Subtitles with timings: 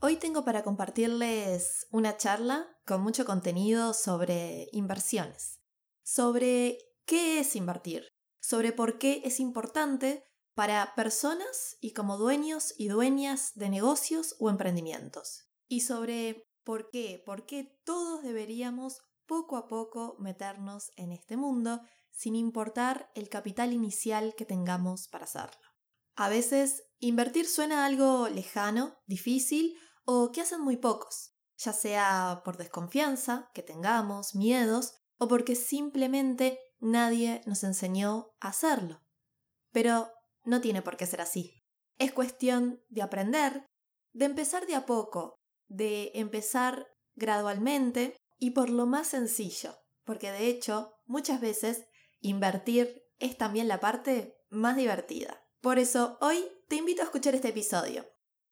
[0.00, 5.58] Hoy tengo para compartirles una charla con mucho contenido sobre inversiones,
[6.04, 8.06] sobre qué es invertir,
[8.40, 10.22] sobre por qué es importante
[10.54, 17.20] para personas y como dueños y dueñas de negocios o emprendimientos, y sobre por qué,
[17.26, 21.80] por qué todos deberíamos poco a poco meternos en este mundo
[22.12, 25.58] sin importar el capital inicial que tengamos para hacerlo.
[26.14, 29.76] A veces invertir suena algo lejano, difícil
[30.10, 36.58] o que hacen muy pocos, ya sea por desconfianza que tengamos, miedos o porque simplemente
[36.78, 39.02] nadie nos enseñó a hacerlo.
[39.70, 40.10] Pero
[40.44, 41.62] no tiene por qué ser así.
[41.98, 43.66] Es cuestión de aprender,
[44.14, 45.34] de empezar de a poco,
[45.66, 51.84] de empezar gradualmente y por lo más sencillo, porque de hecho muchas veces
[52.20, 55.44] invertir es también la parte más divertida.
[55.60, 58.06] Por eso hoy te invito a escuchar este episodio,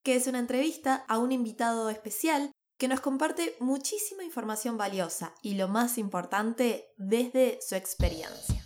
[0.07, 5.57] que es una entrevista a un invitado especial que nos comparte muchísima información valiosa y
[5.57, 8.63] lo más importante desde su experiencia.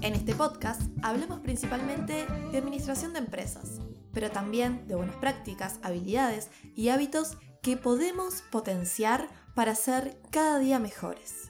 [0.00, 3.78] En este podcast hablamos principalmente de administración de empresas,
[4.12, 10.80] pero también de buenas prácticas, habilidades y hábitos que podemos potenciar para ser cada día
[10.80, 11.49] mejores.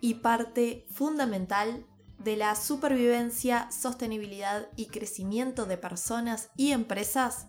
[0.00, 1.86] Y parte fundamental
[2.18, 7.48] de la supervivencia, sostenibilidad y crecimiento de personas y empresas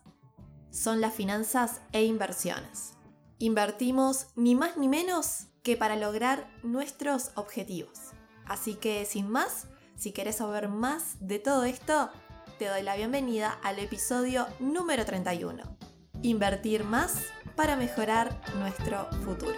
[0.72, 2.94] son las finanzas e inversiones.
[3.40, 8.12] Invertimos ni más ni menos que para lograr nuestros objetivos.
[8.46, 12.10] Así que sin más, si querés saber más de todo esto,
[12.58, 15.78] te doy la bienvenida al episodio número 31.
[16.24, 19.58] Invertir más para mejorar nuestro futuro.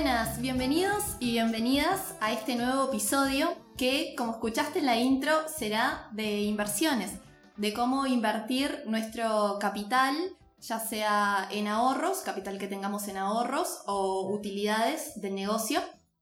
[0.00, 6.08] Buenas, bienvenidos y bienvenidas a este nuevo episodio que, como escuchaste en la intro, será
[6.12, 7.14] de inversiones,
[7.56, 10.14] de cómo invertir nuestro capital,
[10.60, 15.80] ya sea en ahorros, capital que tengamos en ahorros o utilidades del negocio.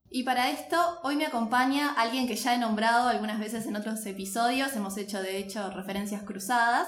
[0.09, 4.03] Y para esto, hoy me acompaña alguien que ya he nombrado algunas veces en otros
[4.07, 6.87] episodios, hemos hecho de hecho referencias cruzadas,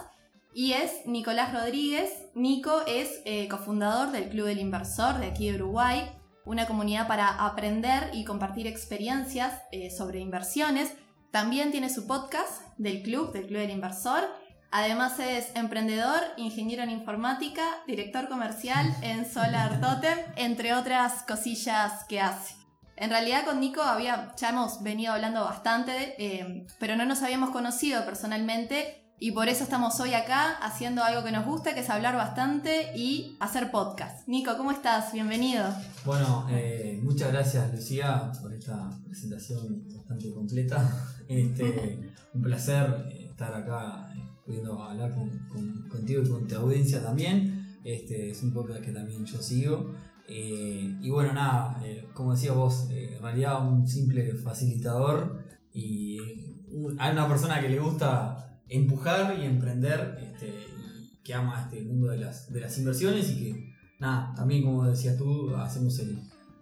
[0.56, 2.09] y es Nicolás Rodríguez.
[2.34, 6.16] Nico es eh, cofundador del Club del Inversor de aquí de Uruguay,
[6.50, 10.92] una comunidad para aprender y compartir experiencias eh, sobre inversiones.
[11.30, 14.24] También tiene su podcast del club, del Club del Inversor.
[14.72, 22.20] Además es emprendedor, ingeniero en informática, director comercial en Solar Totem, entre otras cosillas que
[22.20, 22.56] hace.
[22.96, 27.52] En realidad con Nico había, ya hemos venido hablando bastante, eh, pero no nos habíamos
[27.52, 31.90] conocido personalmente y por eso estamos hoy acá haciendo algo que nos gusta, que es
[31.90, 34.25] hablar bastante y hacer podcast.
[34.28, 35.12] Nico, ¿cómo estás?
[35.12, 35.66] Bienvenido.
[36.06, 41.06] Bueno, eh, muchas gracias Lucía por esta presentación bastante completa.
[41.30, 45.13] Este, un placer eh, estar acá eh, pudiendo hablar
[45.88, 47.78] contigo y con tu audiencia también.
[47.84, 49.94] Este, es un podcast que también yo sigo.
[50.28, 51.80] y bueno, nada,
[52.16, 56.18] como decía vos, en realidad un simple facilitador y
[56.97, 60.68] hay una persona que le gusta empujar y emprender, este,
[61.24, 65.18] que ama este mundo de las, de las inversiones y que, nada, también como decías
[65.18, 66.00] tú, hacemos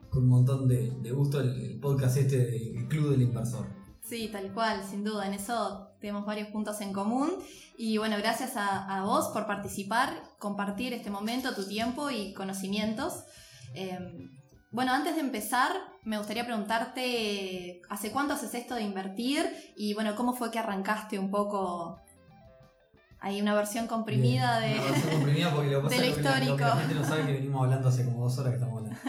[0.09, 3.67] con un montón de, gusto el, podcast este del Club del Inversor.
[4.01, 7.29] Sí, tal cual, sin duda, en eso tenemos varios puntos en común
[7.77, 13.25] y bueno, gracias a, vos por participar, compartir este momento, tu tiempo y conocimientos.
[13.73, 14.31] Em,
[14.71, 15.71] bueno, antes de empezar,
[16.07, 19.45] me gustaría preguntarte, ¿hace cuánto haces esto de invertir?
[19.75, 21.99] Y bueno, ¿cómo fue que arrancaste un poco?
[23.19, 24.75] Hay una versión comprimida de.
[24.75, 26.57] Una versión comprimida porque lo, de lo histórico.
[26.59, 28.99] la gente no sabe que venimos hablando hace como dos horas que estamos hablando.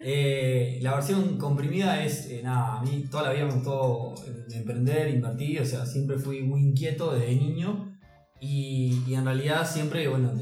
[0.00, 4.46] Eh, la versión comprimida es, eh, nada, a mí toda la vida me gustó eh,
[4.54, 7.98] emprender, invertir, o sea, siempre fui muy inquieto desde niño
[8.40, 10.32] y, y en realidad siempre, bueno,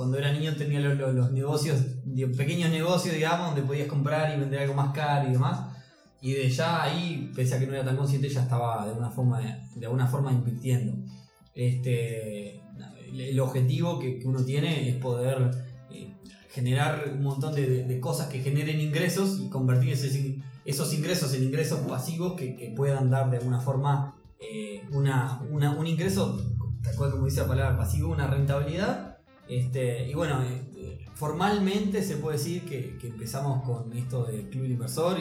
[0.00, 1.78] cuando era niño tenía los, negocios,
[2.34, 5.76] pequeños negocios, digamos, donde podías comprar y vender algo más caro y demás.
[6.22, 9.10] Y de ya ahí, pese a que no era tan consciente, ya estaba de alguna
[9.10, 10.94] forma, de alguna forma invirtiendo.
[11.54, 12.62] Este,
[13.12, 15.50] el objetivo que, uno tiene es poder
[15.90, 16.14] eh,
[16.48, 19.92] generar un montón de, cosas que generen ingresos y convertir
[20.64, 26.40] esos ingresos en ingresos pasivos que, puedan dar de alguna forma eh, una, un ingreso,
[26.82, 29.09] tal cual como dice la palabra pasivo, una rentabilidad
[29.50, 35.18] este, y bueno, eh, formalmente se puede decir que, empezamos con esto del Club Inversor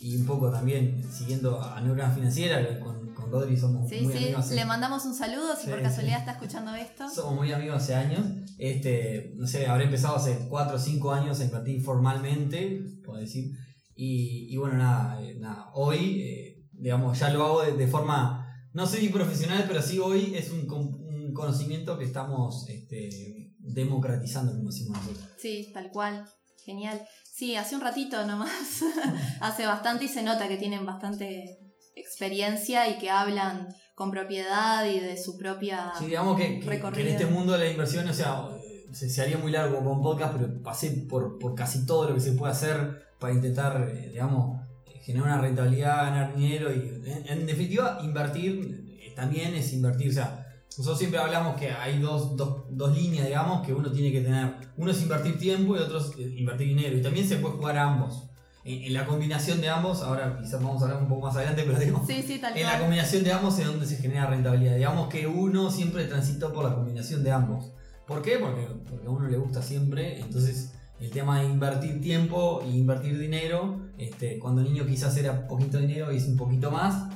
[0.00, 4.44] y, un poco también siguiendo a Neurona Financiera con, Rodri somos Sí, muy sí, amigos.
[4.44, 7.08] hace- le mandamos un saludo si Sí, por casualidad está escuchando esto.
[7.08, 8.20] Somos muy amigos hace años.
[8.58, 13.52] Este, no sé, habré empezado hace 4 o 5 años a invertir formalmente, puedo decir.
[13.96, 15.70] Y, y bueno, nada, eh, nada.
[15.72, 19.98] hoy, eh, digamos, ya lo hago de, de forma, no sé si profesional, pero sí
[19.98, 25.28] hoy es un, con- un conocimiento que estamos este, democratizando, como decimos nosotros.
[25.38, 26.24] Sí, tal cual.
[26.64, 27.00] Genial.
[27.34, 28.82] Sí, hace un ratito nomás.
[29.40, 31.58] hace bastante y se nota que tienen bastante
[31.96, 35.92] experiencia y que hablan con propiedad y de su propia...
[35.98, 38.48] Sí, digamos que, que- en este mundo de la inversión, o sea,
[38.92, 42.20] se, se haría muy largo con podcast, pero pasé por, por casi todo lo que
[42.20, 44.60] se puede hacer para intentar, eh, digamos,
[45.02, 50.10] generar una rentabilidad, ganar dinero y, en, en definitiva, invertir eh, también es invertir.
[50.10, 50.41] O sea,
[50.78, 54.54] nosotros siempre hablamos que hay dos, dos, dos líneas, digamos, que uno tiene que tener.
[54.76, 56.96] Uno es invertir tiempo y otro es eh, invertir dinero.
[56.96, 58.28] Y también se puede jugar a ambos.
[58.64, 61.64] En, en la combinación de ambos, ahora quizás vamos a hablar un poco más adelante,
[61.66, 64.76] pero digamos, Sí, sí, tal en la combinación de ambos es donde se genera rentabilidad.
[64.76, 67.72] Digamos que uno siempre transitó por la combinación de ambos.
[68.06, 68.38] ¿Por qué?
[68.38, 70.20] Porque, porque a uno le gusta siempre.
[70.20, 75.78] Entonces, el tema de invertir tiempo y invertir dinero, este, cuando niño quizás era poquito
[75.78, 77.08] dinero y es un poquito más,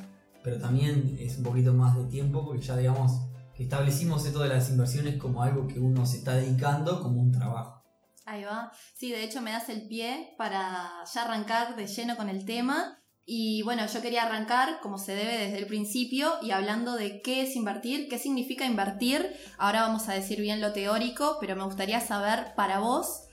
[0.43, 3.26] pero también es un poquito más de tiempo porque ya digamos
[3.59, 7.83] establecimos esto de las inversiones como algo que uno se está dedicando como un trabajo.
[8.25, 8.73] Ahí va.
[8.95, 12.99] Sí, de hecho me das el pie para ya arrancar de lleno con el tema.
[13.25, 17.43] Y bueno, yo quería arrancar como se debe desde el principio y hablando de qué
[17.43, 19.33] es invertir, qué significa invertir.
[19.59, 23.25] Ahora vamos a decir bien lo teórico, pero me gustaría saber para vos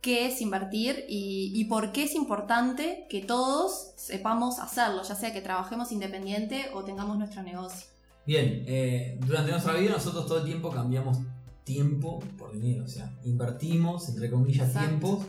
[0.00, 5.32] qué es invertir y, y por qué es importante que todos sepamos hacerlo, ya sea
[5.32, 7.91] que trabajemos independiente o tengamos nuestro negocio.
[8.26, 11.18] Bien, eh, durante nuestra vida nosotros todo el tiempo cambiamos
[11.64, 14.88] tiempo por dinero, o sea, invertimos, entre comillas, Exacto.
[14.88, 15.24] tiempo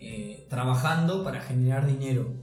[0.00, 2.34] eh, trabajando para generar dinero.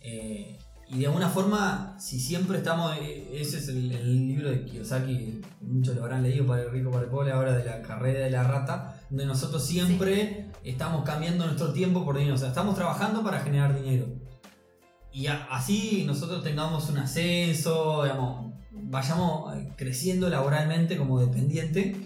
[0.00, 0.58] Eh,
[0.88, 5.40] y de alguna forma, si siempre estamos, eh, ese es el, el libro de Kiyosaki,
[5.62, 8.30] muchos lo habrán leído para el rico, para el pobre, ahora de la carrera de
[8.30, 13.22] la rata, donde nosotros siempre estamos cambiando nuestro tiempo por dinero, o sea, estamos trabajando
[13.22, 14.06] para generar dinero.
[15.12, 18.43] Y a- así nosotros tengamos un ascenso, digamos,
[18.94, 21.96] vayamos eh, creciendo laboralmente como dependiente,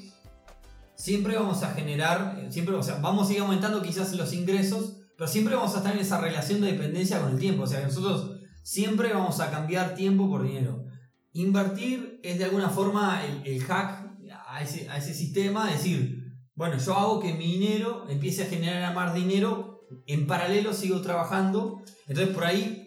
[0.95, 4.97] siempre vamos a generar, eh, siempre, o sea, vamos a ir aumentando quizás los ingresos,
[5.17, 7.65] pero siempre vamos a estar en esa relación de dependencia con el tiempo.
[7.65, 10.87] O sea, nosotros siempre vamos a cambiar tiempo por dinero.
[11.33, 14.09] Invertir es de alguna forma el, el hack
[14.47, 18.95] a ese, a ese sistema, decir, bueno, yo hago que mi dinero empiece a generar
[18.95, 22.78] más dinero, en paralelo sigo trabajando, entonces por ahí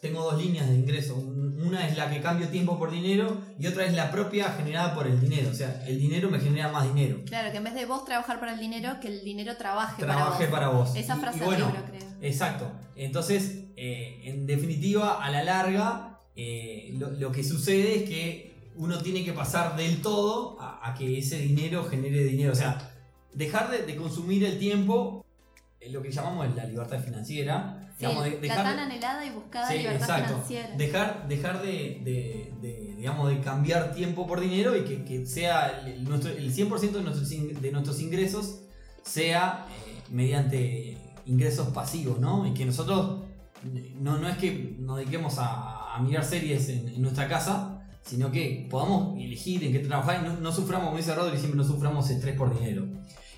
[0.00, 1.14] tengo dos líneas de ingreso.
[1.16, 4.94] Un- Una es la que cambio tiempo por dinero y otra es la propia generada
[4.94, 5.50] por el dinero.
[5.50, 7.18] O sea, el dinero me genera más dinero.
[7.26, 10.46] Claro, que en vez de vos trabajar para el dinero, que el dinero trabaje, Trabaje
[10.46, 10.90] para vos.
[10.90, 10.96] para vos.
[10.96, 12.08] Esa Y- frase y bueno, libro, creo.
[12.22, 12.70] Exacto.
[12.94, 18.98] Entonces, eh, en definitiva, a la larga, eh, lo, lo que sucede es que uno
[19.02, 22.52] tiene que pasar del todo a, a que ese dinero genere dinero.
[22.52, 22.78] O sea,
[23.34, 25.26] dejar de, de consumir el tiempo,
[25.80, 27.77] eh, lo que llamamos la libertad financiera.
[27.98, 30.28] Sí, digamos, de- la dejar tan anhelada y buscada Sí, libertad exacto.
[30.28, 30.76] financiera.
[30.76, 32.52] Dejar, dejar de,
[32.96, 37.02] digamos, de cambiar tiempo por dinero y que, que sea el, nuestro, el 100% de
[37.02, 38.60] nuestros, de nuestros ingresos
[39.02, 40.96] sea eh, mediante
[41.26, 42.46] ingresos pasivos, ¿no?
[42.46, 43.24] Y que nosotros
[44.00, 48.30] no, no es que nos dediquemos a, a mirar series en, en nuestra casa, sino
[48.30, 51.64] que podamos elegir en qué trabajar y no, no suframos, como dice Rodri, siempre no
[51.64, 52.86] suframos estrés por dinero.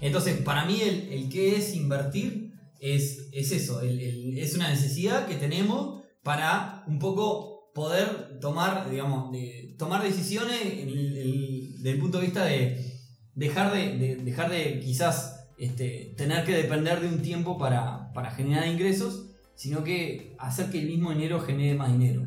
[0.01, 5.37] Entonces, para mí el, el que es invertir es, es eso, es una necesidad que
[5.37, 9.31] tenemos para un poco poder tomar, digamos,
[9.79, 12.91] tomar decisiones desde el punto de vista de
[13.35, 18.67] dejar de, de- dejar de quizás este, tener que depender de un tiempo para, generar
[18.67, 22.27] ingresos, sino que hacer que el mismo dinero genere más dinero.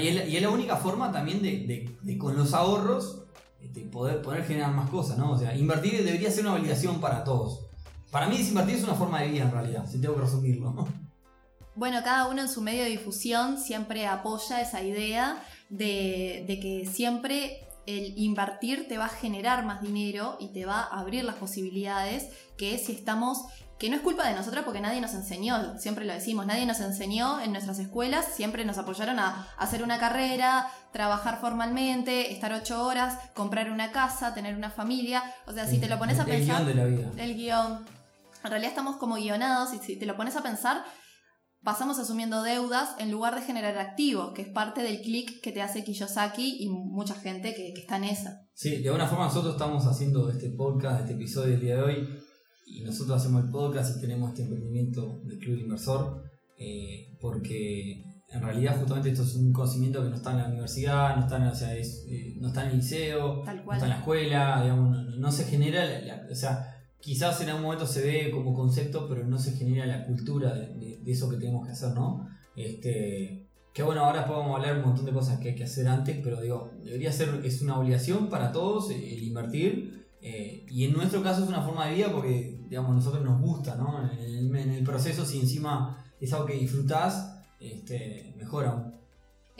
[0.00, 3.24] Y es, la- y es la única forma también de, con los ahorros
[3.60, 5.32] este, poder, poder generar más cosas, ¿no?
[5.32, 7.67] O sea, invertir debería ser una obligación para todos.
[8.10, 10.88] Para mí invertir es una forma de vida en realidad, si tengo que resumirlo.
[11.74, 16.86] Bueno, cada uno en su medio de difusión siempre apoya esa idea de, de que
[16.90, 21.36] siempre el invertir te va a generar más dinero y te va a abrir las
[21.36, 23.46] posibilidades que si estamos
[23.78, 26.80] que no es culpa de nosotros porque nadie nos enseñó, siempre lo decimos, nadie nos
[26.80, 32.84] enseñó en nuestras escuelas, siempre nos apoyaron a hacer una carrera, trabajar formalmente, estar ocho
[32.84, 36.28] horas, comprar una casa, tener una familia, o sea, si te lo pones a el
[36.28, 36.64] pensar...
[36.64, 37.10] guion de la vida.
[37.16, 37.97] El guion.
[38.48, 40.82] En realidad estamos como guionados y si te lo pones a pensar,
[41.62, 45.60] pasamos asumiendo deudas en lugar de generar activos, que es parte del clic que te
[45.60, 48.40] hace Kiyosaki y mucha gente que, que está en esa.
[48.54, 52.08] Sí, de alguna forma nosotros estamos haciendo este podcast, este episodio del día de hoy,
[52.66, 56.22] y nosotros hacemos el podcast y tenemos este emprendimiento del Club Inversor,
[56.58, 61.16] eh, porque en realidad justamente esto es un conocimiento que no está en la universidad,
[61.16, 63.76] no está en, o sea, es, eh, no está en el liceo, Tal no cual.
[63.76, 67.48] está en la escuela, digamos, no, no se genera, la- la- o sea, quizás en
[67.48, 71.36] algún momento se ve como concepto, pero no se genera la cultura de, eso que
[71.36, 72.28] tenemos que hacer, ¿no?
[72.56, 76.18] Este, que bueno, ahora podemos hablar un montón de cosas que hay que hacer antes,
[76.22, 81.22] pero digo, debería ser, es una obligación para todos el invertir, eh, y en nuestro
[81.22, 84.10] caso es una forma de vida porque, digamos, nosotros nos gusta, ¿no?
[84.10, 88.97] En el, en el proceso, si encima es algo que disfrutás, este, mejor aún.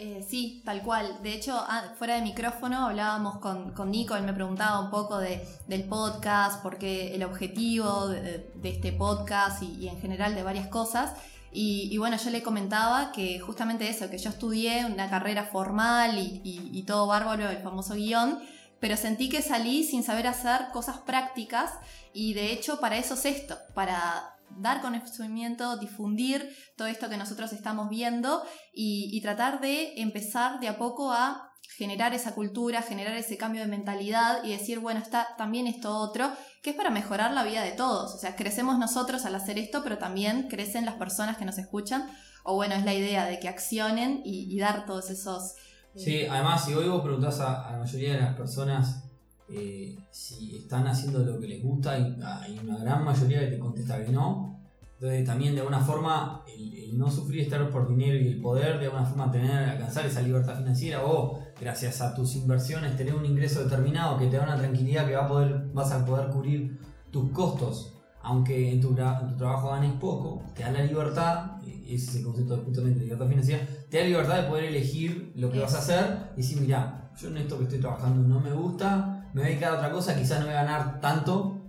[0.00, 1.18] Eh, sí, tal cual.
[1.24, 5.18] De hecho, ah, fuera de micrófono hablábamos con, con Nico, él me preguntaba un poco
[5.18, 11.14] de, del podcast, porque el objetivo de, este podcast y, en general de varias cosas.
[11.50, 16.40] Y, bueno, yo le comentaba que justamente eso, que yo estudié una carrera formal y,
[16.44, 18.38] y- y todo bárbaro, el famoso guion,
[18.78, 21.72] pero sentí que salí sin saber hacer cosas prácticas
[22.12, 27.52] y de hecho para eso es esto, para dar conocimiento, difundir todo esto que nosotros
[27.52, 33.36] estamos viendo y, tratar de empezar de a poco a generar esa cultura, generar ese
[33.36, 36.30] cambio de mentalidad y decir, bueno, está también esto otro,
[36.62, 38.14] que es para mejorar la vida de todos.
[38.14, 42.08] O sea, crecemos nosotros al hacer esto, pero también crecen las personas que nos escuchan.
[42.44, 45.54] O bueno, es la idea de que accionen y, dar todos esos...
[45.94, 49.07] Sí, además, si hoy vos preguntás a la mayoría de las personas
[49.50, 53.58] eh, si están haciendo lo que les gusta, hay, hay una gran mayoría que te
[53.58, 54.58] contesta que no.
[54.94, 58.80] Entonces, también de alguna forma, el, el no sufrir estar por dinero y el poder,
[58.80, 63.24] de alguna forma, tener, alcanzar esa libertad financiera o, gracias a tus inversiones, tener un
[63.24, 66.78] ingreso determinado que te da una tranquilidad que va a poder, vas a poder cubrir
[67.10, 67.94] tus costos.
[68.22, 72.16] Aunque en tu, en tu trabajo ganes poco, te da la libertad, eh, ese es
[72.16, 75.50] el concepto de justamente de libertad financiera, te da la libertad de poder elegir lo
[75.50, 78.52] que vas a hacer y decir, mira, yo en esto que estoy trabajando no me
[78.52, 81.60] gusta, me voy a dedicar a otra cosa, quizás no voy a ganar tanto,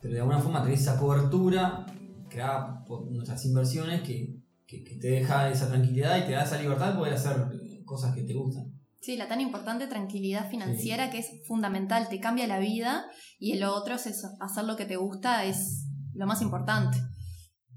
[0.00, 1.86] pero de alguna forma tenés esa cobertura
[2.28, 4.36] creada por nuestras inversiones que,
[4.66, 7.82] que- que te deja esa tranquilidad y te da esa libertad de poder hacer eh,
[7.84, 8.72] cosas que te gustan.
[9.00, 13.06] Sí, la tan importante tranquilidad financiera que es fundamental, te cambia la vida
[13.38, 16.98] y lo otro es eso, hacer lo que te gusta es lo más importante.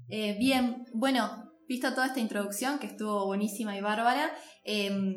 [0.08, 1.30] Eh, bien, bueno,
[1.68, 4.30] visto toda esta introducción que estuvo buenísima y bárbara,
[4.64, 5.14] eh,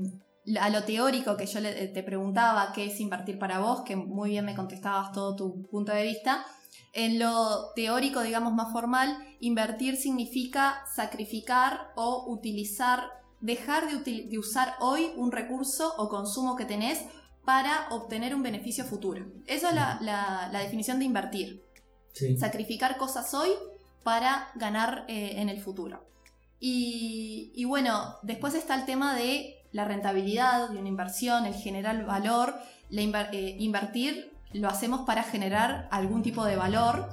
[0.60, 4.30] a lo teórico que yo le- te preguntaba qué es invertir para vos, que muy
[4.32, 6.46] bien me contestabas todo tu punto de vista,
[6.94, 13.04] en lo teórico, digamos, más formal, invertir significa sacrificar o utilizar,
[13.42, 17.04] dejar de, util- de usar hoy un recurso o consumo que tenés
[17.44, 19.26] para obtener un beneficio futuro.
[19.46, 21.64] Eso es la, la- la definición de invertir.
[22.14, 22.38] Sí.
[22.38, 23.50] Sacrificar cosas hoy
[24.04, 26.06] para ganar eh, en el futuro.
[26.60, 32.06] Y, y bueno, después está el tema de la rentabilidad de una inversión, el generar
[32.06, 32.56] valor.
[32.90, 37.10] La inver- eh, invertir lo hacemos para generar algún tipo de valor.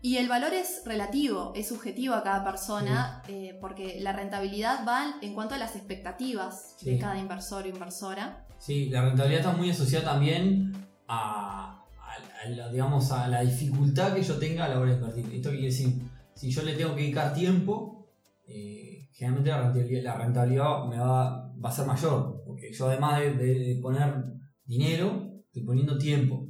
[0.00, 5.14] Y el valor es relativo, es subjetivo a cada persona, eh, porque la rentabilidad va
[5.22, 8.44] en cuanto a las expectativas de cada inversor o inversora.
[8.58, 10.72] Sí, la rentabilidad está muy asociada también
[11.08, 14.96] a, a- a la, digamos, a la dificultad que yo tenga a la hora de
[14.98, 15.34] invertir.
[15.34, 15.88] Esto quiere decir,
[16.34, 18.06] si yo le tengo que dedicar tiempo,
[18.46, 23.20] eh, generalmente la rentabilidad, la rentabilidad me va, va a ser mayor, porque yo además
[23.20, 24.24] de, poner
[24.64, 26.48] dinero, estoy poniendo tiempo.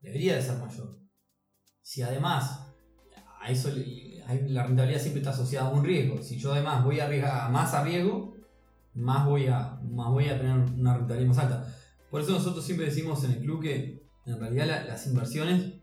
[0.00, 0.98] Debería de ser mayor.
[1.82, 2.74] Si además
[3.40, 3.70] a eso
[4.48, 7.74] la rentabilidad siempre está asociada a un riesgo, si yo además voy a arriesgar más
[7.74, 8.34] a riesgo,
[8.94, 11.74] más voy a, más voy a tener una rentabilidad más alta.
[12.10, 15.74] Por eso nosotros siempre decimos en el club que en realidad la- las inversiones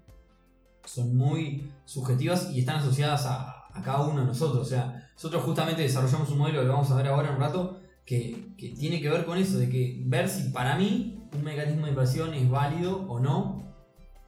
[0.86, 4.62] son muy subjetivas y están asociadas a, a cada uno de nosotros.
[4.66, 7.42] O sea, nosotros justamente desarrollamos un modelo que lo vamos a ver ahora en un
[7.42, 11.44] rato que, que tiene que ver con eso, de que ver si para mí un
[11.44, 13.64] mecanismo de inversión es válido o no,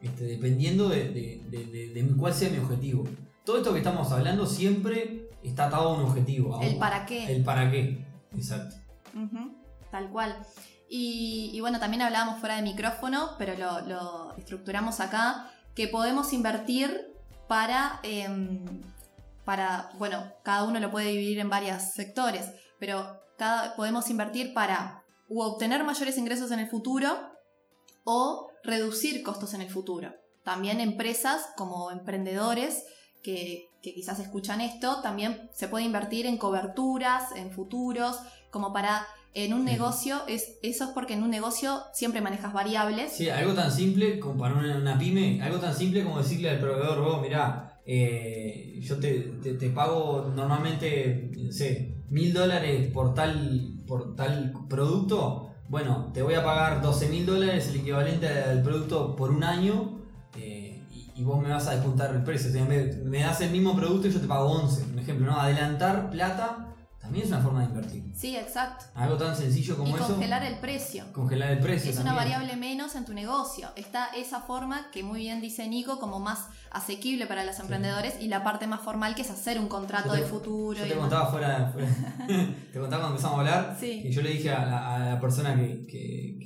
[0.00, 1.40] este, dependiendo de, de-
[1.94, 3.04] de- cuál sea mi objetivo.
[3.44, 6.56] Todo esto que estamos hablando siempre está atado a un objetivo.
[6.58, 7.32] a El un- para qué.
[7.32, 8.04] El para qué,
[8.34, 8.76] exacto.
[9.90, 10.36] Tal cual.
[10.88, 16.32] Y, y bueno, también hablábamos fuera de micrófono, pero lo, lo estructuramos acá, que podemos
[16.32, 17.12] invertir
[17.48, 18.64] para, em,
[19.44, 23.20] para, bueno, cada uno lo puede dividir en varios sectores, pero
[23.76, 27.08] podemos invertir para u obtener mayores ingresos en el futuro
[28.04, 30.12] o reducir costos en el futuro.
[30.44, 32.84] También empresas como emprendedores
[33.22, 39.04] que, que quizás escuchan esto, también se puede invertir en coberturas, en futuros, como para
[39.34, 39.72] en un Sí.
[39.72, 43.12] negocio, es, eso es porque en un negocio siempre manejas variables.
[43.12, 46.60] Sí, algo tan simple como para una, una pyme, algo tan simple como decirle al
[46.60, 53.14] proveedor, vos, mirá, eh, yo te, te- te pago normalmente, no sé, mil dólares por
[53.14, 58.62] tal, por tal producto, bueno, te voy a pagar 12 mil dólares, el equivalente al
[58.62, 59.98] producto por un año,
[60.36, 60.84] eh,
[61.16, 62.50] y, vos me vas a descontar el precio.
[62.50, 65.26] O sea, me, me das el mismo producto y yo te pago 11, un ejemplo,
[65.26, 65.40] ¿no?
[65.40, 68.02] Adelantar plata también es una forma de invertir.
[68.14, 68.86] Sí, exacto.
[68.94, 70.08] Algo tan sencillo como y eso.
[70.08, 71.04] congelar el precio.
[71.12, 71.90] Congelar el precio.
[71.90, 73.68] Es una variable menos en tu negocio.
[73.76, 78.26] Está esa forma que muy bien dice Nico como más asequible para los emprendedores y
[78.28, 80.78] la parte más formal que es hacer un contrato te- de futuro.
[80.80, 81.88] Yo y te contaba fuera, fuera-
[82.72, 84.02] te contaba cuando empezamos a hablar Sí.
[84.02, 86.36] que yo le dije a la, a la persona que, que-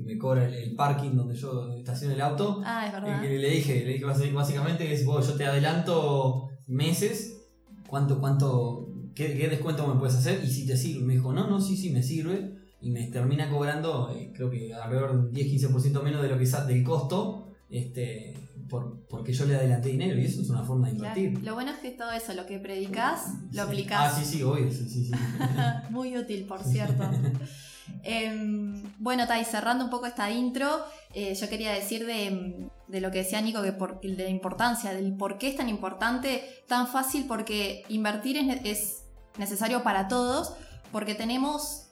[0.00, 3.20] me cobra el, el parking donde yo estaciono el auto, Ah, es verdad.
[3.20, 7.42] le dije, le dije básicamente es, "Vos, yo te adelanto meses,
[7.86, 8.87] cuánto, cuánto,
[9.18, 11.04] qué, qué descuento me puedes hacer y si te sirve.
[11.04, 12.52] Me dijo, no, no, sí, sí, me sirve.
[12.80, 16.46] Y me termina cobrando, eh, creo que alrededor de un 10-15% menos de lo que
[16.46, 18.34] sa- del costo, este,
[18.70, 21.18] por, porque yo le adelanté dinero y eso es una forma de Claro.
[21.20, 21.44] invertir.
[21.44, 24.14] Lo bueno es que todo eso, lo que predicas, lo aplicás.
[24.14, 25.10] Ah, sí, sí, obvio, sí, sí, sí.
[25.90, 27.02] Muy útil, por cierto.
[28.04, 30.68] Em, bueno, Tai, cerrando un poco esta intro,
[31.14, 34.92] eh, yo quería decir de, de lo que decía Nico, que por- de la importancia,
[34.92, 39.02] del por qué es tan importante, tan fácil, porque invertir es, es
[39.38, 40.52] necesario para todos,
[40.92, 41.84] porque tenemos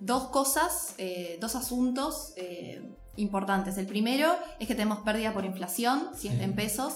[0.00, 2.82] dos cosas, eh, dos asuntos eh,
[3.16, 3.78] importantes.
[3.78, 6.42] El primero es que tenemos pérdida por inflación, si es Sí.
[6.42, 6.94] en pesos.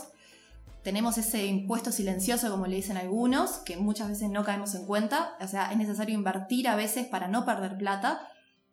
[0.82, 5.36] Tenemos ese impuesto silencioso, como le dicen algunos, que muchas veces no caemos en cuenta.
[5.40, 8.26] O sea, es necesario invertir a veces para no perder plata.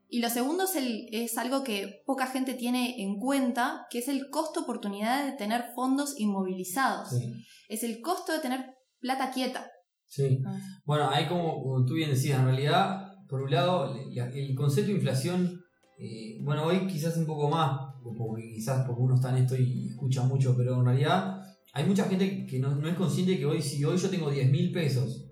[0.10, 4.08] Y lo segundo es, el- es algo que poca gente tiene en cuenta, que es
[4.08, 7.10] el costo oportunidad de tener fondos inmovilizados.
[7.10, 9.72] Sí, Es el costo de tener plata quieta.
[10.16, 10.40] Sí.
[10.86, 14.90] Bueno, hay como, como tú bien decías, en realidad, por un lado, la- el concepto
[14.92, 15.62] de inflación,
[15.98, 19.88] eh, bueno, hoy quizás un poco más, porque quizás porque uno está en esto y
[19.90, 21.42] escucha mucho, pero en realidad
[21.74, 24.52] hay mucha gente que no, no es consciente que hoy, si hoy yo tengo 10
[24.52, 25.26] mil pesos,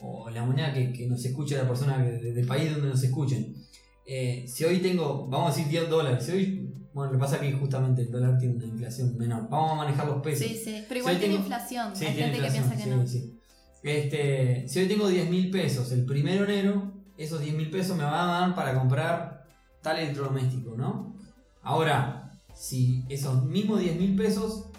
[0.00, 3.54] o la moneda que, que nos escuche la persona de- del país donde nos escuchen,
[4.06, 7.36] eh, si hoy tengo, vamos a decir 10 dólares, si hoy, bueno, lo que pasa
[7.36, 10.46] es que justamente el dólar tiene una inflación menor, vamos a manejar los pesos.
[10.46, 10.84] Sí, sí.
[10.88, 11.96] Pero igual tiene tengo- inflación.
[11.96, 13.30] Sí, Hay tiene gente inflación, que piensa que sí, no.
[13.30, 13.35] sí.
[13.86, 17.96] Este, si hoy tengo 10 mil pesos el primero de enero, esos 10 mil pesos
[17.96, 19.46] me van a dar para comprar
[19.80, 21.14] tal electrodoméstico, ¿no?
[21.62, 24.70] Ahora, si esos mismos 10 mil pesos,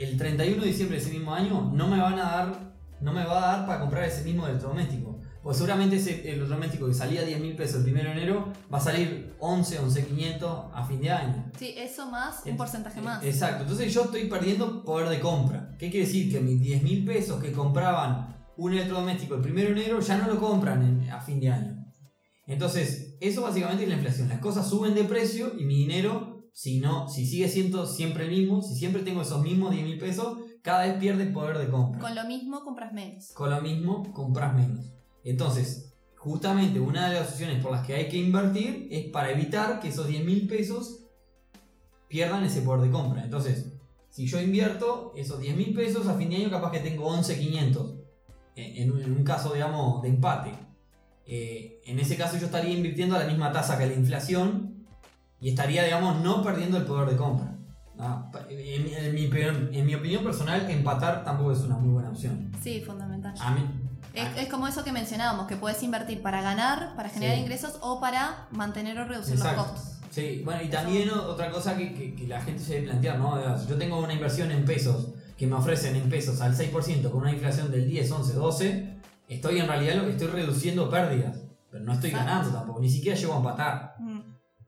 [0.00, 3.24] el 31 de diciembre de ese mismo año, no me van a dar, no me
[3.24, 5.20] va a dar para comprar ese mismo electrodoméstico.
[5.44, 8.80] Pues seguramente ese electrodoméstico que salía 10 mil pesos el primero de enero va a
[8.80, 11.52] salir 11, 11, 500 a fin de año.
[11.56, 13.22] Sí, eso más, un Ent- porcentaje más.
[13.22, 15.70] Exacto, entonces yo estoy perdiendo poder de compra.
[15.78, 16.32] ¿Qué quiere decir?
[16.32, 20.26] Que mis 10 mil pesos que compraban un electrodoméstico el primero de enero ya no
[20.32, 21.76] lo compran en- a fin de año.
[22.46, 24.28] Entonces, eso básicamente es la inflación.
[24.28, 28.30] Las cosas suben de precio y mi dinero, si no, si sigue siendo siempre el
[28.30, 32.00] mismo, si siempre tengo esos mismos 10 mil pesos, cada vez pierde poder de compra.
[32.00, 33.32] Con lo mismo compras menos.
[33.34, 34.92] Con lo mismo, compras menos.
[35.24, 39.80] Entonces, justamente una de las opciones por las que hay que invertir es para evitar
[39.80, 41.02] que esos 10 mil pesos
[42.08, 43.24] pierdan ese poder de compra.
[43.24, 43.72] Entonces,
[44.08, 48.02] si yo invierto esos 10 mil pesos, a fin de año capaz que tengo 11.500.
[48.56, 50.52] En, en un- caso, digamos, de empate.
[51.26, 54.86] Eh, en ese caso yo estaría invirtiendo a la misma tasa que la inflación
[55.40, 57.52] y estaría, digamos, no perdiendo el poder de compra.
[57.98, 62.10] Ah, En, en mi, opinión- en mi opinión personal, empatar tampoco es una muy buena
[62.10, 62.50] opción.
[62.62, 63.34] Sí, fundamental.
[63.40, 63.60] A mí,
[64.14, 67.42] Es, es como eso que mencionábamos, que puedes invertir para ganar, para generar Sí.
[67.42, 69.62] ingresos o para mantener o reducir Exacto.
[69.62, 69.95] los costos.
[70.16, 73.36] Sí, bueno, y también otra cosa que, que- que la gente se debe plantear, ¿no?
[73.68, 77.32] Yo tengo una inversión en pesos que me ofrecen en pesos al 6% con una
[77.32, 78.96] inflación del 10, 11, 12,
[79.28, 82.30] estoy en realidad lo- estoy reduciendo pérdidas, pero no estoy Exacto.
[82.30, 83.94] ganando tampoco, ni siquiera llego a empatar.
[83.98, 84.20] Mm.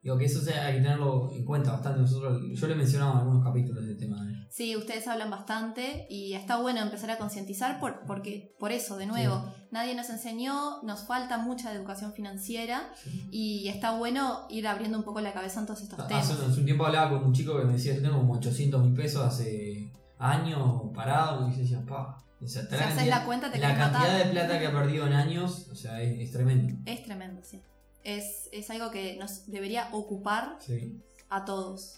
[0.02, 2.00] Digo que eso hay que tenerlo en cuenta bastante.
[2.00, 4.27] Nosotros, yo lo he mencionado en algunos capítulos del tema.
[4.58, 9.06] Sí, ustedes hablan bastante y está bueno empezar a concientizar por, porque, por eso, de
[9.06, 13.28] nuevo, nadie nos enseñó, nos falta mucha educación financiera Sí.
[13.30, 16.30] y está bueno ir abriendo un poco la cabeza en todos estos Hace, temas.
[16.30, 18.94] hace un tiempo hablaba con un chico que me decía, yo tengo como 800 mil
[18.94, 23.58] pesos hace años parado, y yo decía, pa, o sea, Si haces la cuenta te
[23.60, 24.24] la cantidad matar.
[24.26, 26.76] de plata que ha perdido en años, o sea, es, es tremendo.
[26.84, 27.62] Es tremendo, sí.
[28.02, 31.00] Es, es algo que nos debería ocupar Sí.
[31.30, 31.94] a todos.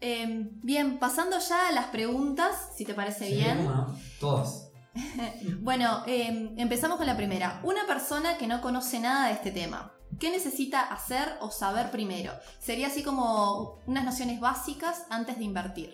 [0.00, 3.64] Em, bien, pasando ya a las preguntas, si te parece Sí, bien.
[3.64, 4.70] no, Todas.
[5.60, 7.60] Bueno, em, empezamos con la primera.
[7.64, 9.92] Una persona que no conoce nada de este tema.
[10.20, 12.32] ¿Qué necesita hacer o saber primero?
[12.58, 15.90] Sería así como unas nociones básicas antes de invertir.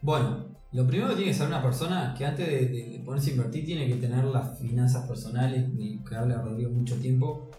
[0.00, 3.30] Bueno, lo primero que tiene que saber una persona que antes de, de- de ponerse
[3.30, 7.50] a invertir tiene que tener las finanzas personales, y que habla Rodrigo mucho tiempo,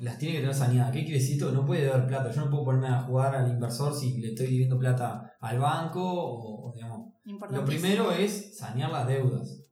[0.00, 0.92] las tiene que tener saneadas.
[0.92, 1.52] ¿Qué quiere decir esto?
[1.52, 2.30] No puede deber plata.
[2.30, 6.02] Yo no puedo ponerme a jugar al inversor si le estoy debiendo plata al banco
[6.02, 7.12] o, o, digamos,
[7.50, 9.64] Lo primero es sanear las deudas.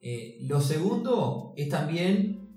[0.00, 2.48] Eh, lo segundo es también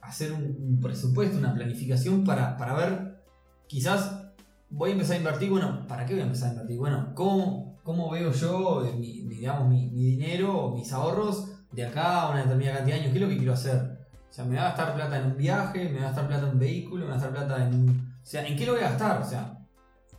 [0.00, 3.22] hacer un, un presupuesto, una planificación para, para ver,
[3.66, 4.32] quizás
[4.70, 6.78] voy a empezar a invertir, bueno, ¿para qué voy a empezar a invertir?
[6.78, 11.52] Bueno, ¿cómo, cómo veo yo eh, mi, mi, digamos, mi, mi dinero o mis ahorros
[11.72, 13.12] de acá a una determinada cantidad de años?
[13.12, 13.87] ¿Qué es lo que quiero hacer?
[14.28, 16.46] O sea, me voy a gastar plata en un viaje, me voy a gastar plata
[16.46, 17.88] en un vehículo, me voy a gastar plata en...
[18.22, 19.22] O sea, ¿en qué lo voy a gastar?
[19.22, 19.58] O sea,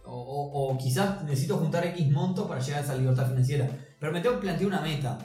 [0.06, 3.69] o, o- o quizás necesito juntar X monto para llegar a esa libertad financiera.
[4.00, 5.17] Pero me tengo que plantear una meta.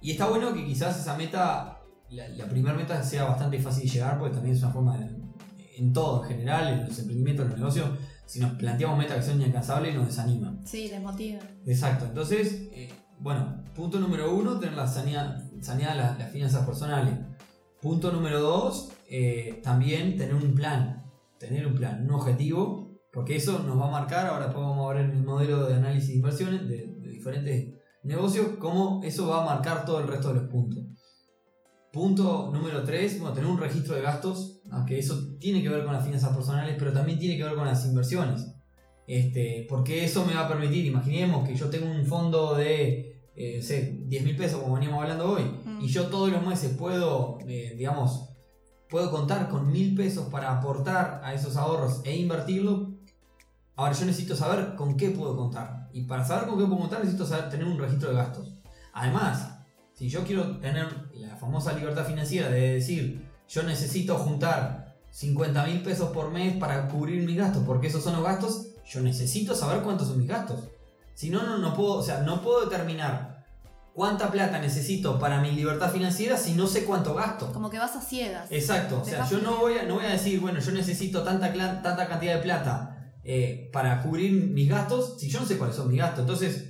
[0.00, 1.78] Y está bueno que quizás esa meta,
[2.10, 5.10] la, la primera meta sea bastante fácil de llegar, porque también es una forma de,
[5.76, 7.90] en todo, en general, en los emprendimientos, en los negocios,
[8.26, 10.54] si nos planteamos metas que son inalcanzables, nos desanima.
[10.64, 11.40] Sí, desmotiva.
[11.66, 12.88] Exacto, entonces, eh,
[13.18, 17.14] bueno, punto número uno, tener la sanidad, sanidad las, las finanzas personales.
[17.80, 23.60] Punto número dos, eh, también tener un plan, tener un plan, un objetivo, porque eso
[23.60, 26.16] nos va a marcar, ahora después vamos a ver en el modelo de análisis de
[26.16, 30.84] inversiones de, diferentes negocios, cómo eso va a marcar todo el resto de los puntos.
[31.90, 35.94] Punto número 3, bueno, tener un registro de gastos, aunque eso tiene que ver con
[35.94, 38.46] las finanzas personales, pero también tiene que ver con las inversiones.
[39.06, 43.62] Este, porque eso me va a permitir, imaginemos que yo tengo un fondo de, eh,
[43.62, 45.42] sé, 10 mil pesos, como veníamos hablando hoy.
[45.80, 48.28] Y yo todos los meses puedo, eh, digamos,
[48.88, 52.90] puedo contar con mil pesos para aportar a esos ahorros e invertirlo.
[53.76, 55.88] Ahora yo necesito saber con qué puedo contar.
[55.92, 58.52] Y para saber con qué puedo contar necesito tener un registro de gastos.
[58.92, 59.60] Además,
[59.94, 65.82] si yo quiero tener la famosa libertad financiera de decir, yo necesito juntar 50 mil
[65.82, 69.82] pesos por mes para cubrir mis gastos, porque esos son los gastos, yo necesito saber
[69.82, 70.68] cuántos son mis gastos.
[71.14, 73.29] Si no, no, no puedo, o sea, no puedo determinar
[73.94, 77.52] cuánta plata necesito para mi libertad financiera si no sé cuánto gasto.
[77.52, 78.50] Como que vas a ciegas.
[78.50, 81.52] Exacto, o sea, yo no voy, a, no voy a decir, bueno, yo necesito tanta,
[81.82, 85.88] tanta cantidad de plata eh, para cubrir mis gastos si yo no sé cuáles son
[85.88, 86.20] mis gastos.
[86.20, 86.66] Entonces,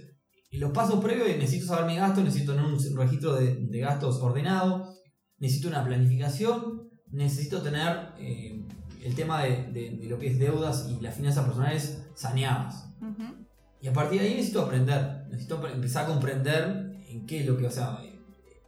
[0.52, 4.16] los pasos previos es, necesito saber mis gastos, necesito tener un registro de, de gastos
[4.20, 4.92] ordenado,
[5.38, 8.66] necesito una planificación, necesito tener eh,
[9.04, 12.86] el tema de, de- de lo que es deudas y las finanzas personales saneadas.
[13.80, 17.56] Y a partir de ahí necesito aprender, necesito empezar a comprender en qué es lo
[17.56, 18.00] que, o sea,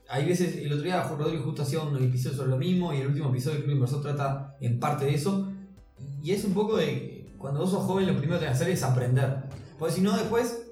[0.08, 3.06] hay veces, el otro día Rodrigo justo hacía un episodio sobre lo mismo y el
[3.06, 5.50] último episodio del Club Inversor trata en parte de eso.
[6.22, 8.74] Y es un poco de, cuando vos sos joven lo primero que tenés que hacer
[8.74, 9.44] es aprender.
[9.78, 10.66] Porque si no después,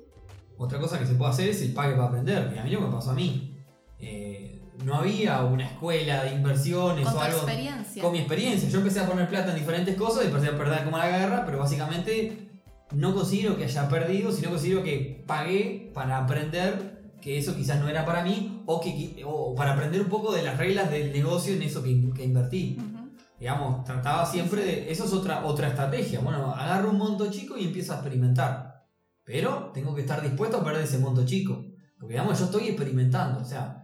[0.58, 2.52] otra cosa que se puede hacer es el pague para aprender.
[2.54, 3.56] Y a mí lo que me pasó a mí.
[3.98, 8.02] Eh, no había una escuela de inversiones Con o tu algo experiencia.
[8.02, 8.68] con mi experiencia.
[8.68, 11.44] Yo empecé a poner plata en diferentes cosas y empecé a perder como la guerra,
[11.44, 12.50] pero básicamente
[12.92, 16.89] no considero que haya perdido, sino considero que pagué para aprender
[17.20, 20.42] que eso quizás no era para mí o, que, o para aprender un poco de
[20.42, 22.76] las reglas del negocio en eso que, que invertí.
[22.78, 23.10] Ujú.
[23.38, 24.90] Digamos, trataba siempre de...
[24.92, 26.20] Eso es otra, otra estrategia.
[26.20, 28.84] Bueno, agarro un monto chico y empiezo a experimentar.
[29.24, 31.64] Pero tengo que estar dispuesto a perder ese monto chico.
[31.98, 33.40] Porque digamos, yo estoy experimentando.
[33.40, 33.82] O sea,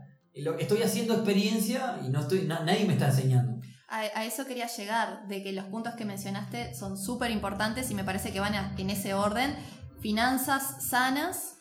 [0.58, 3.60] estoy haciendo experiencia y no estoy, na- nadie me está enseñando.
[3.88, 7.94] A, a eso quería llegar, de que los puntos que mencionaste son súper importantes y
[7.94, 9.54] me parece que van a- en ese orden.
[10.00, 11.56] Finanzas sanas,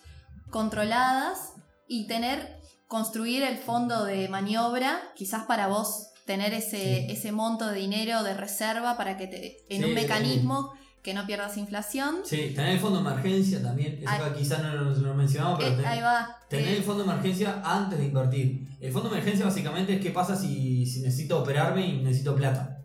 [0.51, 1.53] controladas
[1.87, 7.11] y tener, construir el fondo de maniobra, quizás para vos tener ese, Sí.
[7.11, 10.71] ese monto de dinero de reserva para que te, en Sí, un mecanismo
[11.03, 12.15] que no pierdas inflación.
[12.23, 15.75] Sí, tener el fondo de emergencia también, eso quizás no lo, lo mencionamos, pero Eh,
[15.75, 16.35] tener, ahí va.
[16.49, 18.67] tener Eh, el fondo de emergencia antes de invertir.
[18.79, 22.79] El fondo de emergencia básicamente es qué pasa si, si necesito operarme y necesito plata.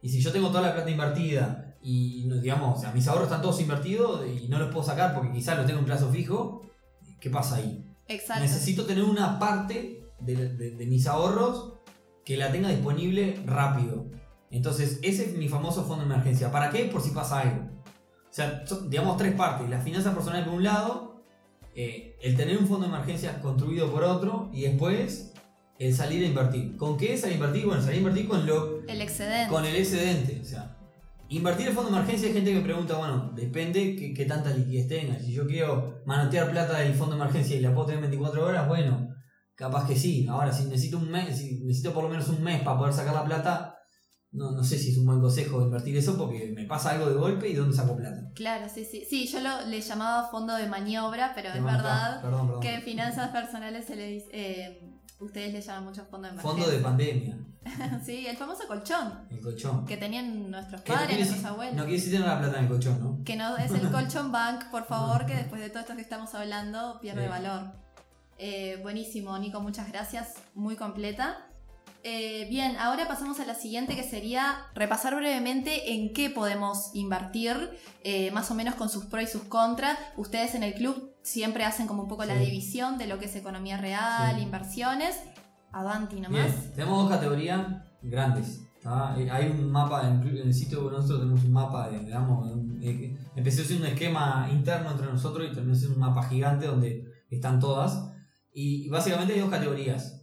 [0.00, 3.42] Y si yo tengo toda la plata invertida y digamos, o sea, mis ahorros están
[3.42, 6.62] todos invertidos y no los puedo sacar porque quizás los tengo en plazo fijo,
[7.20, 7.85] ¿qué pasa ahí?
[8.08, 8.42] Exacto.
[8.42, 11.74] Necesito tener una parte de, de- de mis ahorros
[12.24, 14.06] que la tenga disponible rápido.
[14.50, 16.50] Entonces, ese es mi famoso fondo de emergencia.
[16.50, 16.84] ¿Para qué?
[16.84, 17.68] Por si pasa algo.
[18.28, 19.68] O sea, son, digamos tres partes.
[19.70, 21.22] Las finanzas personales por un lado,
[21.74, 25.32] eh, el tener un fondo de emergencia construido por otro y después
[25.78, 26.76] el salir a invertir.
[26.76, 27.66] ¿Con qué salir a invertir?
[27.66, 29.50] Bueno, salir a invertir con lo, El excedente.
[29.52, 30.40] con el excedente.
[30.40, 30.75] O sea,
[31.28, 34.50] invertir el fondo de emergencia hay gente que me pregunta, bueno, depende qué, qué tanta
[34.50, 35.18] liquidez tenga.
[35.18, 38.46] Si yo quiero manotear plata del fondo de emergencia y la puedo tener en 24
[38.46, 39.08] horas, bueno,
[39.54, 40.26] capaz que sí.
[40.28, 43.14] Ahora, si necesito un mes, si necesito por lo menos un mes para poder sacar
[43.14, 43.72] la plata,
[44.32, 47.14] no, no sé si es un buen consejo invertir eso porque me pasa algo de
[47.14, 48.30] golpe y ¿de dónde saco plata?
[48.34, 49.04] Claro, sí, sí.
[49.08, 52.60] Sí, yo lo, le llamaba fondo de maniobra, pero es verdad Perdón, perdón.
[52.60, 54.80] que en finanzas personales se le dice, eh,
[55.18, 56.64] ustedes le llaman mucho fondo de emergencia.
[56.64, 57.36] Fondo de pandemia,
[58.04, 59.84] Sí, el famoso colchón el colchón.
[59.86, 61.74] que tenían nuestros no padres, quiere nuestros abuelos.
[61.74, 63.24] No decir tener la plata en el colchón, ¿no?
[63.24, 66.34] Que no es el colchón bank, por favor, que después de todo esto que estamos
[66.34, 67.28] hablando pierde Sí.
[67.28, 67.72] valor.
[68.38, 70.34] Eh, buenísimo, Nico, muchas gracias.
[70.54, 71.46] Muy completa.
[72.08, 77.56] Eh, bien, ahora pasamos a la siguiente que sería repasar brevemente en qué podemos invertir,
[78.04, 79.98] eh, más o menos con sus pros y sus contras.
[80.16, 82.44] Ustedes en el club siempre hacen como un poco la Sí.
[82.44, 84.42] división de lo que es economía real, Sí.
[84.42, 85.16] inversiones.
[85.72, 86.44] Avanti nomás.
[86.44, 87.66] Bien, tenemos dos categorías
[88.02, 88.60] grandes.
[88.80, 89.16] ¿tá?
[89.18, 92.78] Eh, Hay un mapa en, el sitio de nosotros tenemos un mapa, de, digamos, un-
[92.84, 97.04] eh, empezó siendo un esquema interno entre nosotros y terminó siendo un mapa gigante donde
[97.28, 98.12] están todas.
[98.52, 100.22] Y básicamente hay dos categorías.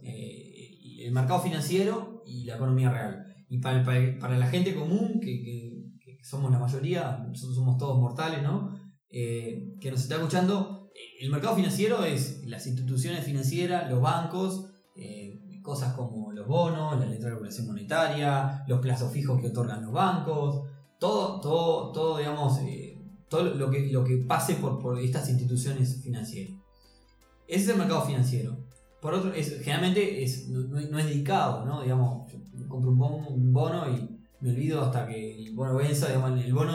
[1.04, 3.26] El mercado financiero y la economía real.
[3.48, 7.76] Y para, para, para la gente común, que, que, que, somos la mayoría, nosotros somos
[7.76, 8.74] todos mortales, ¿no?
[9.10, 10.90] Eh, que nos está escuchando,
[11.20, 17.06] el mercado financiero es las instituciones financieras, los bancos, eh, cosas como los bonos, la
[17.06, 20.62] letra de regulación monetaria, los plazos fijos que otorgan los bancos,
[20.98, 26.02] todo, todo, todo digamos, eh, todo lo que, lo que pase por, por estas instituciones
[26.02, 26.56] financieras.
[27.46, 28.56] Ese es el mercado financiero.
[29.04, 31.82] Por otro, es, generalmente es, no, no es dedicado, ¿no?
[31.82, 36.06] Digamos, yo compro un bono, un bono y me olvido hasta que el bono venza,
[36.06, 36.72] digamos, el bono,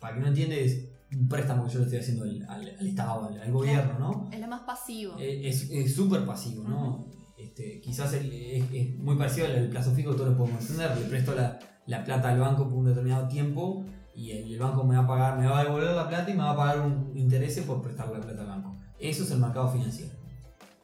[0.00, 2.86] para que no entiende, es un préstamo que yo le estoy haciendo al, al, al
[2.88, 4.28] Estado, al, al, gobierno, ¿no?
[4.32, 5.14] Es lo más pasivo.
[5.20, 6.88] Es súper pasivo, ¿no?
[6.88, 7.04] Uh -huh.
[7.38, 11.06] este, quizás el, es, es, muy parecido al plazo fijo, todos lo podemos entender, le
[11.06, 11.56] presto la,
[11.86, 13.84] la, plata al banco por un determinado tiempo
[14.16, 16.34] y el, el, banco me va a pagar, me va a devolver la plata y
[16.34, 18.76] me va a pagar un interés por prestarle la plata al banco.
[18.98, 20.19] Eso es el mercado financiero.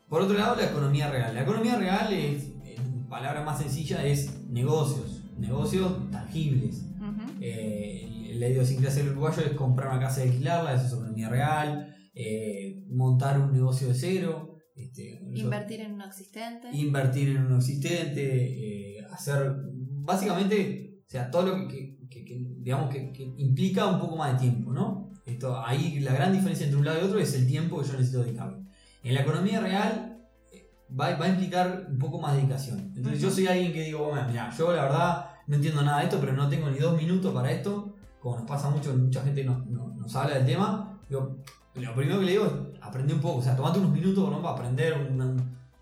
[0.09, 1.35] Por otro lado, la economía real.
[1.35, 6.85] La economía real, es, en palabra más sencilla, es negocios, negocios tangibles.
[6.99, 7.38] Uh -huh.
[7.40, 11.95] eh, la idiosincrasia del uruguayo es comprar una casa y alquilarla, eso es economía real,
[12.14, 14.59] eh, montar un negocio de cero.
[14.75, 16.69] Este, invertir yo, en uno existente.
[16.73, 22.90] Invertir en uno existente, eh, hacer, básicamente, o sea, todo lo que, que, que digamos,
[22.90, 25.11] que, implica un poco más de tiempo, ¿no?
[25.25, 27.92] Esto, ahí la gran diferencia entre un lado y otro es el tiempo que yo
[27.95, 28.66] necesito dedicarle.
[29.09, 30.19] En la economía real
[30.53, 32.92] eh, va, va, a implicar un poco más de dedicación.
[32.97, 36.19] Entonces yo soy alguien que digo, mira, yo la verdad no entiendo nada de esto,
[36.21, 39.64] pero no tengo ni dos minutos para esto como nos pasa mucho, mucha gente nos,
[39.66, 41.37] nos, nos habla del tema, digo,
[41.77, 44.42] lo primero que le digo es aprende un poco, o sea, tomate unos minutos ¿no?
[44.42, 45.33] para aprender, una,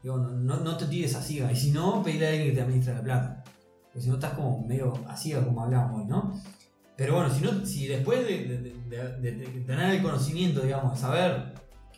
[0.02, 2.94] digo, no, no, te tires así, y si no, pedirle a alguien que te administre
[2.96, 3.44] la plata,
[3.84, 6.38] porque si no estás como medio así como hablábamos hoy, ¿no?
[6.98, 11.00] Pero bueno, si, no, si después de, de, de, de, tener el conocimiento, digamos, de
[11.00, 11.54] saber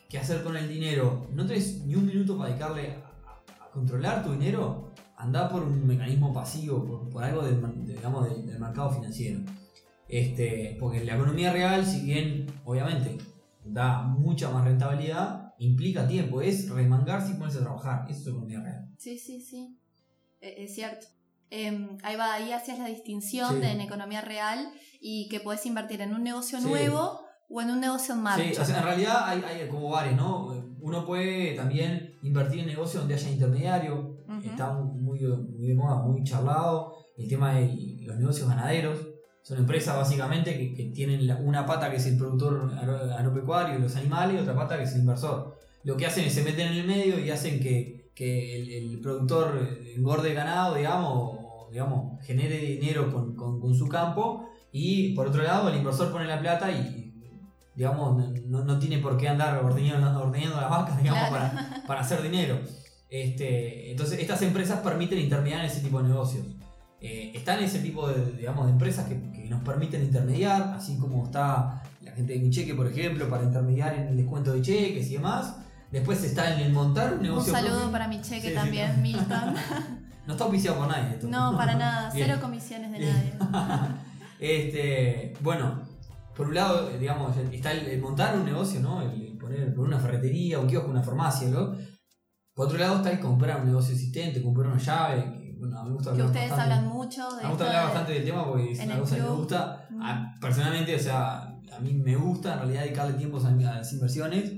[0.08, 3.70] qué hacer con el dinero, no tenés ni un minuto para dedicarle a, a, a
[3.70, 8.90] controlar tu dinero, anda por un mecanismo pasivo, por, por algo del, digamos, del mercado
[8.90, 9.40] financiero.
[10.08, 13.18] Este, porque la economía real, si bien obviamente
[13.64, 18.06] da mucha más rentabilidad, implica tiempo, es remangarse y ponerse a trabajar.
[18.08, 18.88] Eso es economía real.
[18.98, 19.76] Sí, sí, sí.
[20.40, 21.06] Es cierto.
[21.50, 23.60] Eh, ahí va, ahí hacías la distinción sí.
[23.60, 24.68] de en economía real
[25.00, 26.64] y que puedes invertir en un negocio sí.
[26.64, 28.44] nuevo o en un negocio en marcha.
[28.44, 30.64] Sí, o sea, en realidad hay, hay como varios, ¿no?
[30.80, 34.44] Uno puede también invertir en negocios donde haya intermediario, uh -huh.
[34.44, 38.98] está muy, muy de moda, muy charlado, el tema de los negocios ganaderos
[39.46, 42.68] son empresas básicamente que, que, tienen una pata que es el productor
[43.16, 45.56] agropecuario y los animales y otra pata que es el inversor.
[45.84, 49.00] Lo que hacen es se meten en el medio y hacen que, que el, el,
[49.00, 55.44] productor engorde ganado, digamos, digamos, genere dinero con, con, con, su campo y por otro
[55.44, 57.05] lado el inversor pone la plata y
[57.76, 61.54] digamos no, no tiene por qué andar ordeñando, ordeñando las vacas digamos, claro.
[61.54, 62.58] para, para hacer dinero.
[63.08, 66.46] Este, entonces estas empresas permiten intermediar en ese tipo de negocios.
[67.00, 71.24] Eh, están ese tipo de, digamos, de empresas que, que, nos permiten intermediar, así como
[71.24, 75.10] está la gente de Mi Cheque, por ejemplo, para intermediar en el descuento de cheques
[75.10, 75.56] y demás.
[75.92, 77.52] Después está en el montar un negocio.
[77.52, 77.92] Un saludo propio.
[77.92, 79.54] para Mi Cheque sí, también, sí, Milton.
[80.26, 81.14] no está auspiciado por nadie.
[81.14, 81.28] Esto.
[81.28, 83.34] No, para nada, cero comisiones de nadie.
[84.40, 85.82] este, bueno,
[86.36, 89.02] por un lado, digamos, está el, el montar un negocio, ¿no?
[89.02, 91.74] El, el poner una ferretería, un kiosco, una farmacia, ¿no?
[92.54, 96.12] Por otro lado está el comprar un negocio existente, comprar una llave, bueno, me gusta
[96.12, 98.98] que ustedes bastante, hablan mucho de me gusta hablar bastante del tema porque es una
[98.98, 100.02] cosa que me gusta mm.
[100.02, 104.52] a, personalmente o sea a mí me gusta en realidad dedicarle tiempo a, las inversiones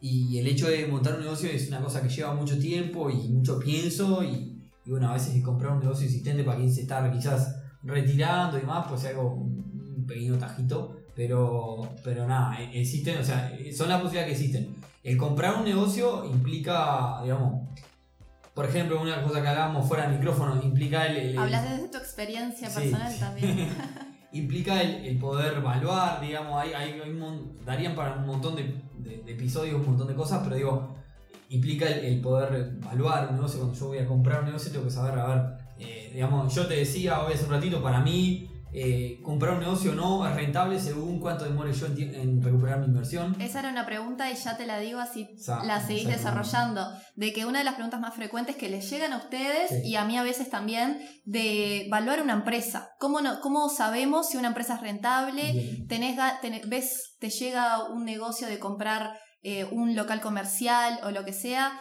[0.00, 3.28] y el hecho de montar un negocio es una cosa que lleva mucho tiempo y
[3.30, 7.10] mucho pienso y, y bueno a veces comprar un negocio existente para quien se está
[7.10, 13.24] quizás retirando y demás pues algo un pequeño tajito pero pero nada e, existen o
[13.24, 17.68] sea son las posibilidades que existen el comprar un negocio implica digamos
[18.54, 21.16] por ejemplo, una cosa que hablábamos fuera del micrófono, implica el...
[21.16, 23.18] el Hablas desde tu experiencia personal sí.
[23.18, 23.68] también.
[24.32, 28.80] implica el, el, poder evaluar, digamos, hay, hay, hay un, darían para un montón de,
[28.98, 30.94] de, de, episodios, un montón de cosas, pero digo,
[31.48, 33.58] implica el, el, poder evaluar un negocio.
[33.58, 35.44] Cuando yo voy a comprar un negocio tengo que saber, a ver,
[35.80, 39.92] eh, digamos, yo te decía hoy hace un ratito, para mí eh, comprar un negocio
[39.92, 43.36] o no es rentable según cuánto demore yo en, en, recuperar mi inversión?
[43.40, 46.84] Esa era una pregunta y ya te la digo así Sa la seguís desarrollando.
[47.14, 49.90] De que una de las preguntas más frecuentes que les llegan a ustedes sí.
[49.90, 52.90] y a mí a veces también, de evaluar una empresa.
[52.98, 55.84] ¿Cómo, no, cómo sabemos si una empresa es rentable?
[55.88, 61.24] Tenés, tenés, ¿Ves, te llega un negocio de comprar eh, un local comercial o lo
[61.24, 61.78] que sea?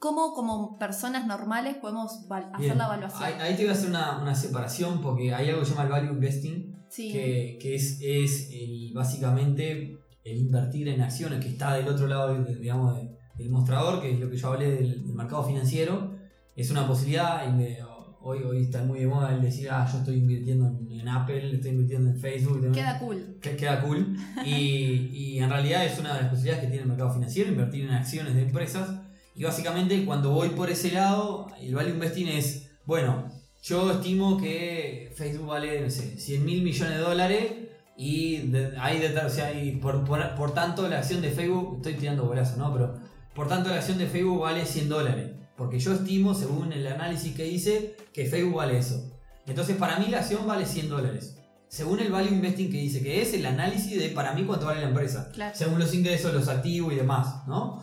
[0.00, 2.78] ¿Cómo como personas normales podemos hacer Bien.
[2.78, 3.22] la evaluación?
[3.22, 5.84] Ahí, ahí, te voy a hacer una, una, separación porque hay algo que se llama
[5.84, 7.12] el value investing, sí.
[7.12, 12.34] que, que, es, es el, básicamente el invertir en acciones que está del otro lado
[12.44, 12.98] digamos,
[13.36, 16.14] del mostrador, que es lo que yo hablé del, del mercado financiero,
[16.56, 17.78] es una posibilidad y me-
[18.22, 21.54] hoy, hoy está muy de moda el decir, ah, yo estoy invirtiendo en, en Apple,
[21.54, 22.72] estoy invirtiendo en Facebook.
[22.72, 23.38] Queda cool.
[23.40, 24.16] que queda cool.
[24.44, 27.84] Y, y en realidad es una de las posibilidades que tiene el mercado financiero, invertir
[27.84, 28.88] en acciones de empresas.
[29.34, 33.30] Y básicamente cuando voy por ese lado, el value investing es, bueno,
[33.62, 37.52] yo estimo que Facebook vale, no sé, 100 mil millones de dólares
[37.96, 41.76] y de- hay de, o sea, y por, por, por tanto la acción de Facebook,
[41.76, 42.72] estoy tirando bolazo, ¿no?
[42.72, 42.94] Pero
[43.34, 45.30] por tanto la acción de Facebook vale 100 dólares.
[45.56, 49.10] Porque yo estimo, según el análisis que hice, que Facebook vale eso.
[49.46, 51.36] Entonces para mí la acción vale 100 dólares.
[51.68, 54.80] Según el value investing que dice que es el análisis de para mí cuánto vale
[54.80, 55.30] la empresa.
[55.32, 55.54] Claro.
[55.56, 57.80] Según los ingresos, los activos y demás, ¿no?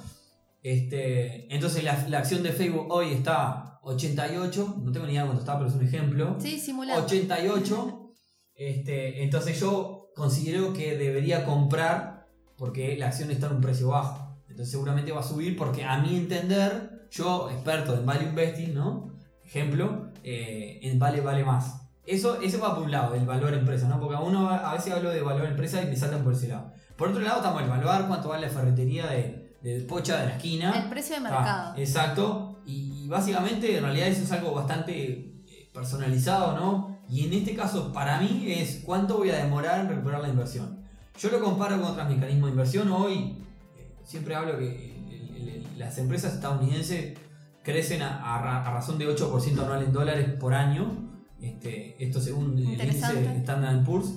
[0.68, 5.40] Este, entonces la, la acción de Facebook hoy está 88, no tengo ni idea cuánto
[5.40, 6.36] está, pero es un ejemplo.
[6.40, 7.06] Sí, simulado.
[7.06, 8.12] 88.
[8.54, 12.28] Este, entonces yo considero que debería comprar
[12.58, 14.42] porque la acción está en un precio bajo.
[14.50, 19.18] Entonces seguramente va a subir porque a mi entender, yo, experto en value investing, ¿no?
[19.46, 21.88] Ejemplo, eh, en vale vale más.
[22.06, 24.02] Eso, eso va por un lado, el valor empresa, ¿no?
[24.02, 26.74] Porque a uno a veces hablo de valor empresa y me saltan por ese lado.
[26.98, 29.47] Por otro lado, estamos el evaluar cuánto vale la ferretería de,
[29.88, 30.72] Pocha de la esquina.
[30.84, 31.74] El precio de Ah, mercado.
[31.78, 32.62] exacto.
[32.66, 35.12] Y, y básicamente, en realidad, eso es algo bastante
[35.48, 36.98] eh, personalizado, ¿no?
[37.10, 40.80] Y en este caso, para mí, es cuánto voy a demorar en recuperar la inversión.
[41.20, 42.92] Yo lo comparo con otros mecanismos de inversión.
[42.92, 43.38] Hoy,
[43.78, 47.18] eh, siempre hablo que el- el- el- las empresas estadounidenses
[47.64, 51.06] crecen a, a ra- a razón de 8% anual en dólares por año.
[51.42, 53.36] Este, esto según el índice.
[53.40, 54.10] Standard Poor's.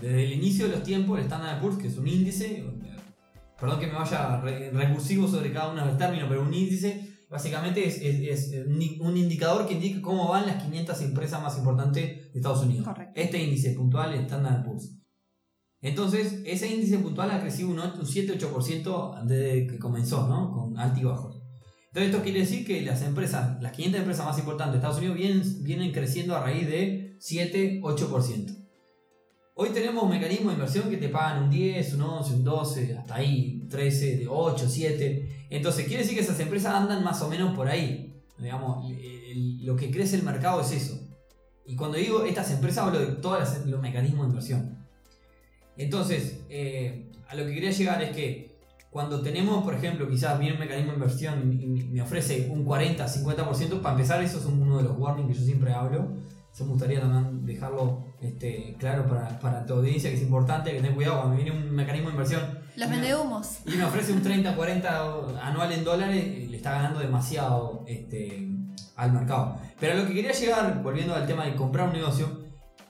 [0.00, 2.64] Desde el inicio de los tiempos, el Standard Poor's, que es un índice,
[3.60, 7.08] perdón que me vaya re- recursivo sobre cada uno de los términos, pero un índice
[7.28, 8.66] básicamente es, es- es
[9.00, 12.84] un indicador que indica cómo van las 500 empresas más importantes de Estados Unidos.
[12.86, 13.12] Correcto.
[13.20, 14.96] Este índice puntual es Standard Poor's.
[15.82, 20.50] Entonces, ese índice puntual ha crecido un, ocho- un 7-8% desde que comenzó, ¿no?
[20.52, 21.40] Con altibajos.
[21.88, 25.16] Entonces, esto quiere decir que las empresas, las 500 empresas más importantes de Estados Unidos
[25.16, 28.59] vienen, vienen creciendo a raíz de 7-8%.
[29.54, 33.14] Hoy tenemos mecanismos de inversión que te pagan un 10, un 11, un 12, hasta
[33.16, 35.46] ahí, 13, de 8, 7.
[35.50, 38.22] Entonces, quiere decir que esas empresas andan más o menos por ahí.
[38.38, 38.90] Digamos,
[39.62, 40.98] lo que crece el mercado es eso.
[41.66, 44.78] Y cuando digo estas empresas, hablo de todos los mecanismos de inversión.
[45.76, 48.56] Entonces, eh, a lo que quería llegar es que
[48.90, 53.06] cuando tenemos, por ejemplo, quizás viene un mecanismo de inversión y me ofrece un 40,
[53.06, 56.16] 50%, para empezar, eso es uno de los warnings que yo siempre hablo.
[56.52, 60.78] Eso me gustaría también dejarlo este, claro para, para tu audiencia, que es importante que
[60.78, 62.40] tengan cuidado cuando viene un mecanismo de inversión
[62.76, 63.58] Los y me- vendehumos.
[63.66, 65.00] y me ofrece un 30, 40
[65.42, 68.48] anual en dólares, le está ganando demasiado este,
[68.96, 69.56] al mercado.
[69.78, 72.40] Pero a lo que quería llegar, volviendo al tema de comprar un negocio,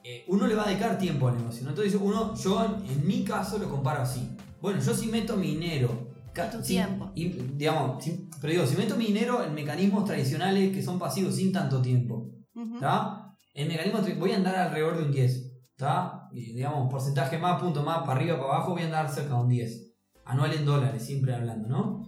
[0.03, 1.63] eh, uno le va a dedicar tiempo al negocio.
[1.65, 1.71] ¿no?
[1.71, 4.31] Entonces, uno, yo en mi caso lo comparo así.
[4.63, 6.09] Bueno, yo si meto mi dinero.
[6.35, 7.11] Y tu tiempo.
[7.15, 8.03] y, digamos,
[8.41, 12.31] pero digo, si meto mi dinero en mecanismos tradicionales que son pasivos sin tanto tiempo.
[12.75, 13.30] ¿Está?
[13.55, 15.47] El mecanismo voy a andar alrededor de un 10.
[15.71, 16.29] ¿Está?
[16.33, 19.49] Digamos, porcentaje más, punto más, para arriba, para abajo, voy a andar cerca de un
[19.49, 19.93] 10.
[20.25, 22.07] Anual en dólares, siempre hablando, ¿no?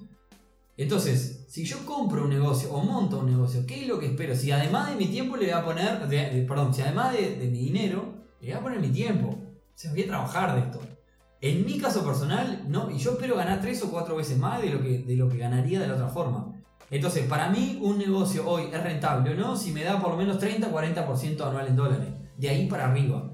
[0.77, 4.35] Entonces, si yo compro un negocio o monto un negocio, ¿qué es lo que espero?
[4.37, 7.49] Si además de mi tiempo le voy a poner, de- perdón, si además de, de
[7.49, 9.29] mi dinero, le voy a poner mi tiempo.
[9.29, 10.81] O sea, voy a trabajar de esto.
[11.41, 14.71] En mi caso personal, no, y yo espero ganar tres o cuatro veces más de
[14.71, 16.52] lo que, de lo que ganaría de la otra forma.
[16.93, 20.17] Entonces, para mí, un negocio hoy es rentable o no si me da por lo
[20.17, 22.09] menos 30-40% anual en dólares.
[22.37, 23.31] De ahí para arriba.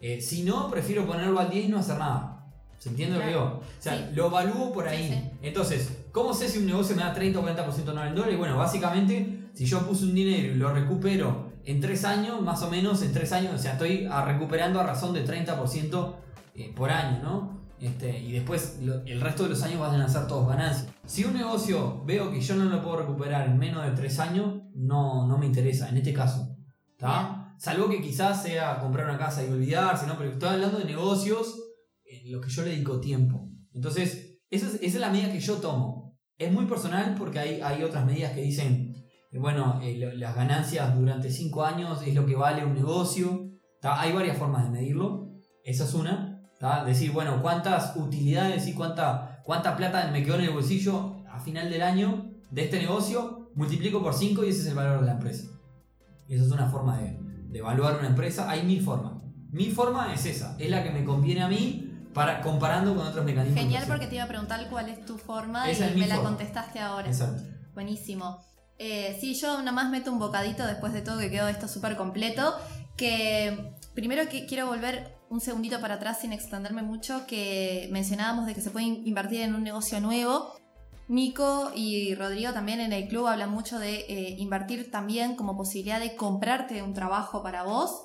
[0.00, 2.46] Eh, si no, prefiero ponerlo al 10 y no hacer nada.
[2.78, 3.42] ¿Se entiende lo que digo?
[3.42, 4.04] O sea, Sí.
[4.14, 5.08] lo evalúo por ahí.
[5.08, 5.30] sí.
[5.42, 8.38] Entonces, ¿cómo sé si un negocio me da 30 o 40% anual en dólares?
[8.38, 12.70] Bueno, básicamente, si yo puse un dinero y lo recupero en 3 años, más o
[12.70, 16.16] menos en 3 años, o sea, estoy recuperando a razón de 30%
[16.54, 17.57] eh, por año, ¿no?
[17.80, 20.92] Este, y después lo- el resto de los años van a ser todos ganancias.
[21.06, 24.62] Si un negocio veo que yo no lo puedo recuperar en menos de 3 años,
[24.74, 26.56] no, no me interesa, en este caso.
[26.98, 27.54] ¿tá?
[27.58, 30.16] Salvo que quizás sea comprar una casa y olvidarse, ¿no?
[30.18, 31.54] Pero estoy hablando de negocios
[32.04, 33.48] en los que yo le dedico tiempo.
[33.72, 36.18] Entonces, esa es, esa es la medida que yo tomo.
[36.36, 38.94] Es muy personal porque hay, hay otras medidas que dicen,
[39.30, 43.50] eh, bueno, eh, las ganancias durante 5 años es lo que vale un negocio.
[43.80, 44.00] ¿tá?
[44.00, 45.30] Hay varias formas de medirlo.
[45.64, 46.27] Esa es una.
[46.58, 46.84] ¿Tá?
[46.84, 51.70] Decir, bueno, cuántas utilidades y cuánta, cuánta plata me quedó en el bolsillo a final
[51.70, 55.12] del año de este negocio, multiplico por 5 y ese es el valor de la
[55.12, 55.48] empresa.
[56.28, 58.50] Esa es una forma de, de evaluar una empresa.
[58.50, 59.12] Hay mil formas.
[59.50, 63.24] Mi forma es esa, es la que me conviene a mí para comparando con otros
[63.24, 63.60] mecanismos.
[63.60, 66.80] Genial porque te iba a preguntar cuál es tu forma Esa y me la contestaste
[66.80, 67.06] ahora.
[67.06, 67.42] Exacto.
[67.74, 68.44] Buenísimo.
[68.78, 72.54] Eh, sí, yo nomás meto un bocadito después de todo que quedó esto súper completo.
[72.98, 78.54] Que primero que quiero volver un segundito para atrás sin extenderme mucho, que mencionábamos de
[78.54, 80.54] que se puede in- invertir en un negocio nuevo.
[81.06, 86.00] Nico y Rodrigo también en el club hablan mucho de eh, invertir también como posibilidad
[86.00, 88.02] de comprarte un trabajo para vos.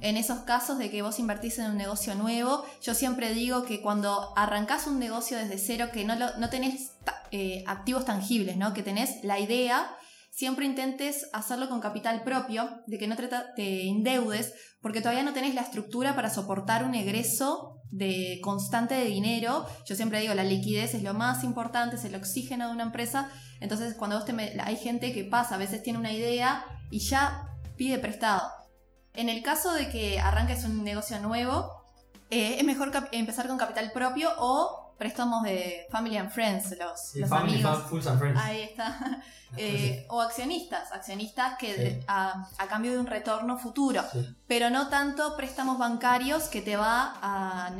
[0.00, 3.82] En esos casos de que vos invertís en un negocio nuevo, yo siempre digo que
[3.82, 6.92] cuando arrancás un negocio desde cero, que no, no tenés
[7.32, 8.72] eh, activos tangibles, ¿no?
[8.72, 9.90] que tenés la idea,
[10.34, 15.54] siempre intentes hacerlo con capital propio, de que no te, endeudes, porque todavía no tenés
[15.54, 19.64] la estructura para soportar un egreso de constante de dinero.
[19.86, 23.30] Yo siempre digo, la liquidez es lo más importante, es el oxígeno de una empresa.
[23.60, 27.48] Entonces, cuando vos te hay gente que pasa, a veces tiene una idea y ya
[27.76, 28.42] pide prestado.
[29.14, 31.70] En el caso de que arranques un negocio nuevo,
[32.30, 37.84] eh, es mejor empezar con capital propio o préstamos de Family and Friends, los, amigos.
[38.36, 39.22] Ahí está.
[39.56, 44.02] Eh, o accionistas, accionistas que a, cambio de un retorno futuro,
[44.48, 47.70] pero no tanto préstamos bancarios que te va a,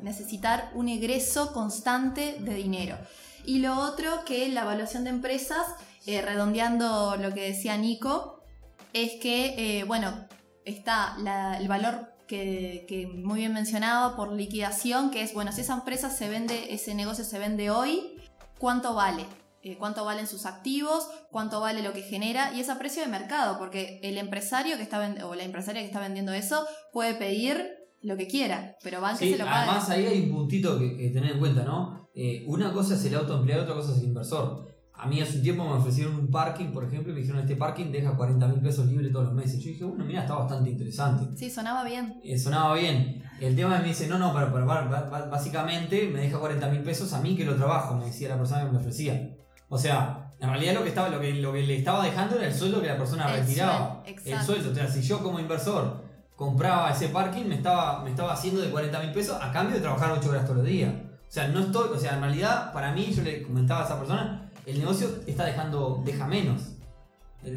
[0.00, 2.96] necesitar un egreso constante de dinero.
[3.44, 5.66] Y lo otro que la evaluación de empresas,
[6.06, 8.44] eh, redondeando lo que decía Nico,
[8.92, 10.28] es que, eh, bueno,
[10.64, 11.16] está
[11.58, 16.28] el valor que, muy bien mencionaba por liquidación, que es, bueno, si esa empresa se
[16.28, 18.16] vende, ese negocio se vende hoy,
[18.58, 19.26] ¿cuánto vale?
[19.62, 23.08] Eh, cuánto valen sus activos, cuánto vale lo que genera y es a precio de
[23.08, 27.68] mercado, porque el empresario que está o la empresaria que está vendiendo eso puede pedir
[28.00, 31.32] lo que quiera, pero van que se lo Además, ahí hay un puntito que, tener
[31.32, 32.08] en cuenta, ¿no?
[32.14, 34.69] Eh, una cosa es el autoempleado, otra cosa es el inversor.
[35.02, 37.56] A mí hace un tiempo me ofrecieron un parking, por ejemplo, y me dijeron, este
[37.56, 39.58] parking deja 40 mil pesos libres todos los meses.
[39.58, 41.36] Yo dije, bueno, mira, está bastante interesante.
[41.38, 42.20] Sí, sonaba bien.
[42.22, 43.22] Eh, sonaba bien.
[43.40, 47.20] El tema me dice, no, no, pero, pero, básicamente me deja 40 mil pesos a
[47.20, 49.36] mí que lo trabajo, me decía la persona que me ofrecía.
[49.70, 52.46] O sea, en realidad lo que, estaba, lo que, lo que le estaba dejando era
[52.46, 54.02] el sueldo que la persona retiraba.
[54.06, 54.72] el sueldo.
[54.72, 56.02] O sea, si yo como inversor
[56.36, 59.82] compraba ese parking, me estaba, me estaba haciendo de 40 mil pesos a cambio de
[59.82, 60.92] trabajar 8 horas todos los días.
[60.92, 63.98] O sea, no estoy, o sea, en realidad, para mí, yo le comentaba a esa
[63.98, 66.62] persona, el negocio está dejando, deja menos.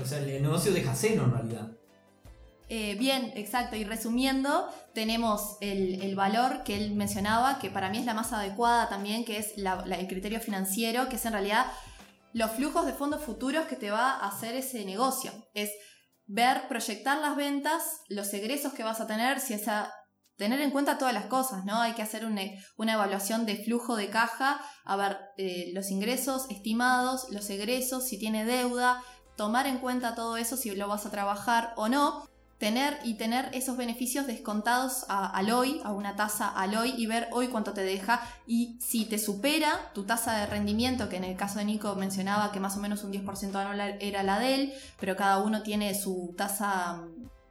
[0.01, 1.71] O sea, el negocio deja cero en realidad.
[2.69, 3.75] Eh, bien, exacto.
[3.75, 8.89] Y resumiendo, tenemos el, valor que él mencionaba, que para mí es la más adecuada
[8.89, 11.67] también, que es el criterio financiero, que es en realidad
[12.33, 15.31] los flujos de fondos futuros que te va a hacer ese negocio.
[15.53, 15.69] Es
[16.25, 19.93] ver, proyectar las ventas, los egresos que vas a tener, si esa
[20.37, 21.81] tener en cuenta todas las cosas, ¿no?
[21.81, 22.41] Hay que hacer una,
[22.93, 28.45] evaluación de flujo de caja, a ver eh, los ingresos estimados, los egresos, si tiene
[28.45, 29.03] deuda,
[29.35, 32.27] tomar en cuenta todo eso, si lo vas a trabajar o no,
[32.63, 37.27] tener y tener esos beneficios descontados al hoy, a una tasa al hoy y ver
[37.33, 41.35] hoy cuánto te deja y si te supera tu tasa de rendimiento, que en el
[41.35, 44.73] caso de Nico mencionaba que más o menos un 10% anual era la de él,
[44.97, 47.03] pero cada uno tiene su tasa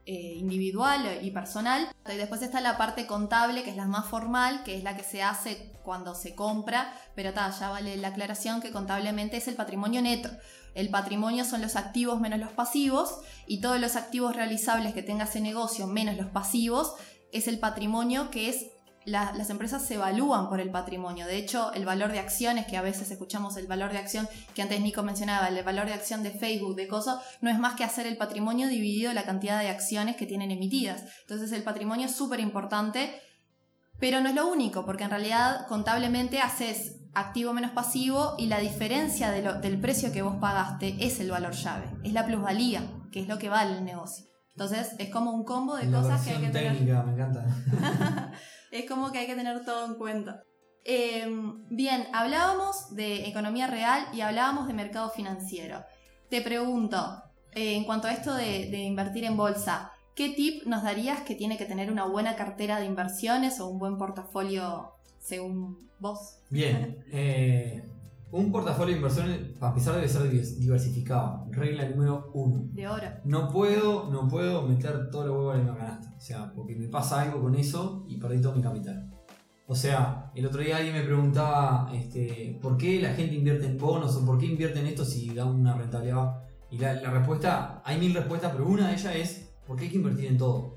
[0.06, 1.88] eh, individual y personal.
[2.12, 5.04] Y después está la parte contable, que es la más formal, que es la que
[5.04, 10.02] se hace cuando se compra, pero ya vale la aclaración que contablemente es el patrimonio
[10.02, 10.30] neto.
[10.74, 15.24] El patrimonio son los activos menos los pasivos y todos los activos realizables que tenga
[15.24, 16.94] ese negocio menos los pasivos
[17.32, 18.66] es el patrimonio que es
[19.04, 21.26] las empresas se evalúan por el patrimonio.
[21.26, 24.62] De hecho, el valor de acciones, que a veces escuchamos el valor de acción que
[24.62, 27.84] antes Nico mencionaba, el valor de acción de Facebook, de cosas, no es más que
[27.84, 31.04] hacer el patrimonio dividido la cantidad de acciones que tienen emitidas.
[31.22, 33.20] Entonces el patrimonio es súper importante,
[33.98, 38.58] pero no es lo único, porque en realidad contablemente haces activo menos pasivo y la
[38.58, 43.28] diferencia del precio que vos pagaste es el valor llave, es la plusvalía, que es
[43.28, 44.26] lo que vale el negocio.
[44.54, 47.44] Entonces es como un combo de cosas que hay que técnica, me encanta.
[48.72, 50.42] es como que hay que tener todo en cuenta.
[50.84, 55.84] Em, bien, hablábamos de economía real y hablábamos de mercado financiero.
[56.28, 61.20] Te pregunto, eh, en cuanto a esto de, invertir en bolsa, ¿qué tip nos darías
[61.20, 66.38] que tiene que tener una buena cartera de inversiones o un buen portafolio según vos?
[66.48, 67.84] Bien, eh,
[68.32, 70.28] un portafolio de inversiones, para empezar, debe ser
[70.58, 71.46] diversificado.
[71.50, 72.64] Regla número uno.
[72.72, 73.06] De oro.
[73.24, 76.14] No puedo, no puedo meter todo los huevos en la canasta.
[76.16, 79.10] O sea, porque me pasa algo con eso y perdí todo mi capital.
[79.66, 83.78] O sea, el otro día alguien me preguntaba este, por qué la gente invierte en
[83.78, 86.42] bonos o por qué invierte en esto si da una rentabilidad.
[86.70, 89.90] Y la, la respuesta, hay mil respuestas, pero una de ellas es ¿por qué hay
[89.90, 90.76] que invertir en todo?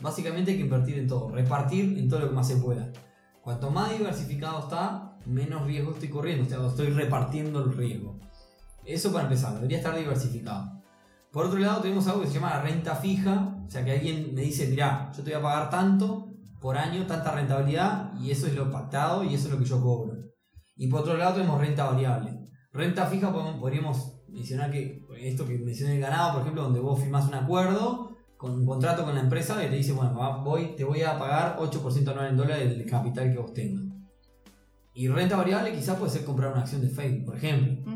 [0.00, 2.90] Básicamente hay que invertir en todo, repartir en todo lo que más se pueda.
[3.48, 4.97] Cuanto más diversificado está,
[5.28, 8.18] menos riesgo estoy corriendo, o sea, estoy repartiendo el riesgo.
[8.84, 10.82] Eso para empezar, debería estar diversificado.
[11.30, 14.34] Por otro lado, tenemos algo que se llama la renta fija, o sea, que alguien
[14.34, 18.46] me dice, mira, yo te voy a pagar tanto por año, tanta rentabilidad, y eso
[18.46, 20.14] es lo pactado y eso es lo que yo cobro.
[20.76, 22.48] Y por otro lado, tenemos renta variable.
[22.72, 27.26] Renta fija podríamos mencionar que esto que mencioné el ganado, por ejemplo, donde vos firmás
[27.26, 31.02] un acuerdo con un contrato con la empresa que te dice, bueno, voy, te voy
[31.02, 33.87] a pagar 8% anual en dólares del capital que vos tengas.
[34.98, 37.92] Y renta variable quizás puede ser comprar una acción de Facebook, por ejemplo.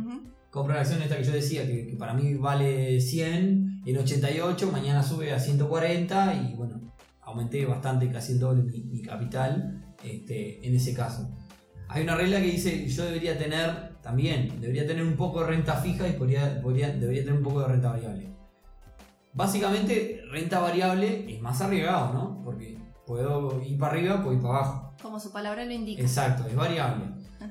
[0.50, 4.70] Comprar la acción esta que yo decía, que, que para mí vale 100 en 88,
[4.70, 6.92] mañana sube a 140 y bueno,
[7.22, 11.28] aumenté bastante, casi el doble mi, mi capital este, en ese caso.
[11.88, 15.74] Hay una regla que dice yo debería tener también, debería tener un poco de renta
[15.76, 18.28] fija y podría, podría- debería tener un poco de renta variable.
[19.34, 22.42] Básicamente, renta variable es más arriesgado, ¿no?
[22.44, 22.76] Porque
[23.06, 24.91] puedo ir para arriba, puedo ir para abajo.
[25.02, 26.00] Como su palabra lo indica.
[26.00, 27.04] Exacto, es variable.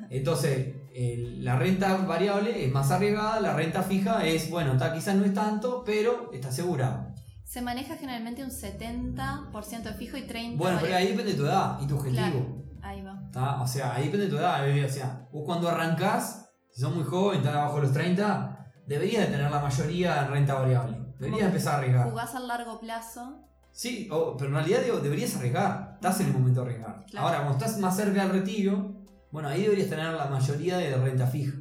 [0.09, 5.15] Entonces, el- la renta variable es más arriesgada, la renta fija es, bueno, está, quizás
[5.15, 7.07] no es tanto, pero está asegurado.
[7.43, 11.45] Se maneja generalmente un 70% de fijo y 30% Bueno, pero ahí depende de tu
[11.45, 12.21] edad y tu objetivo.
[12.23, 12.61] Claro.
[12.81, 13.29] Ahí va.
[13.31, 13.61] ¿tá?
[13.61, 14.61] O sea, ahí depende de tu edad.
[14.85, 19.25] O sea, vos cuando arrancás, si sos muy joven, estás abajo de los 30, deberías
[19.27, 20.97] de tener la mayoría en renta variable.
[21.19, 22.09] Deberías empezar a arriesgar.
[22.09, 23.47] Jugás a largo plazo.
[23.73, 25.91] Sí, pero en realidad digo, deberías arriesgar.
[25.95, 27.05] Estás en el momento de arriesgar.
[27.09, 27.27] Claro.
[27.27, 28.91] Ahora, cuando estás más cerca del retiro,
[29.31, 31.53] bueno, ahí deberías tener la mayoría de renta fija.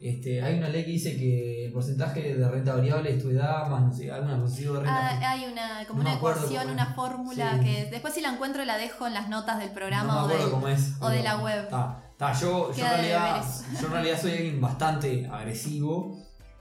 [0.00, 3.68] Este, hay una ley que dice que el porcentaje de renta variable es tu edad
[3.68, 6.86] más no sé, alguna posición de renta Ah, hay una, como No una ecuación, una
[6.94, 7.64] fórmula Sí.
[7.64, 10.34] que después si la encuentro la dejo en las notas del programa no o, me
[10.34, 10.92] acuerdo del- cómo es.
[11.00, 11.62] o de la web.
[11.64, 13.44] Está, está, yo, yo, en realidad,
[13.80, 16.18] yo en realidad soy alguien bastante agresivo.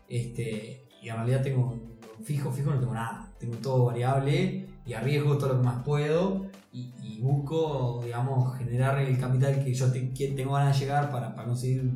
[0.08, 1.82] Este, y en realidad tengo
[2.24, 3.28] fijo, fijo no tengo nada.
[3.39, 6.48] Tengo todo variable y arriesgo todo lo que más puedo.
[6.72, 11.10] Y, y busco, digamos, generar el capital que yo te- que tengo ganas de llegar
[11.12, 11.92] para, para conseguir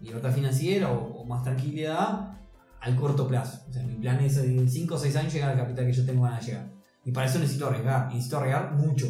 [0.00, 2.34] libertad financiera o, o más tranquilidad
[2.80, 3.64] al corto plazo.
[3.68, 6.04] O sea, mi plan es en 5 o 6 años llegar al capital que yo
[6.06, 6.70] tengo ganas de llegar.
[7.04, 8.08] Y para eso necesito arriesgar.
[8.08, 9.06] Necesito arriesgar mucho.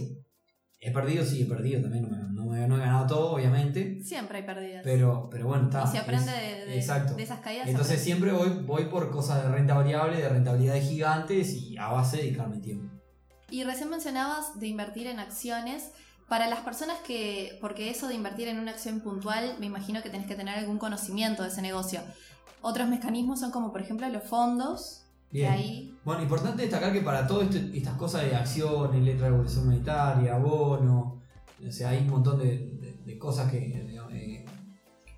[0.81, 2.09] He perdido, sí, he perdido también.
[2.09, 4.01] No, no, no he ganado todo, obviamente.
[4.05, 4.83] Siempre hay pérdidas.
[4.85, 5.83] Pero, pero bueno, está.
[5.85, 7.15] y se aprende es- de, de- exacto.
[7.15, 7.67] de esas caídas.
[7.69, 12.19] Entonces siempre voy, voy por cosas de renta variable, de rentabilidades gigantes y a base
[12.19, 12.95] de dedicarme tiempo.
[13.51, 15.91] Y recién mencionabas de invertir en acciones.
[16.29, 20.11] Para las personas que, porque eso de invertir en una acción puntual, me imagino que
[20.11, 22.01] tenés que tener algún conocimiento de ese negocio.
[22.61, 25.53] Otros mecanismos son como por ejemplo los fondos, Bien.
[25.53, 30.37] ahí Bueno, importante destacar que para todas estas cosas de acciones, letra de evolución monetaria,
[30.37, 31.23] bono,
[31.67, 32.45] o sea, hay un montón de,
[32.81, 34.45] de- de cosas que, eh,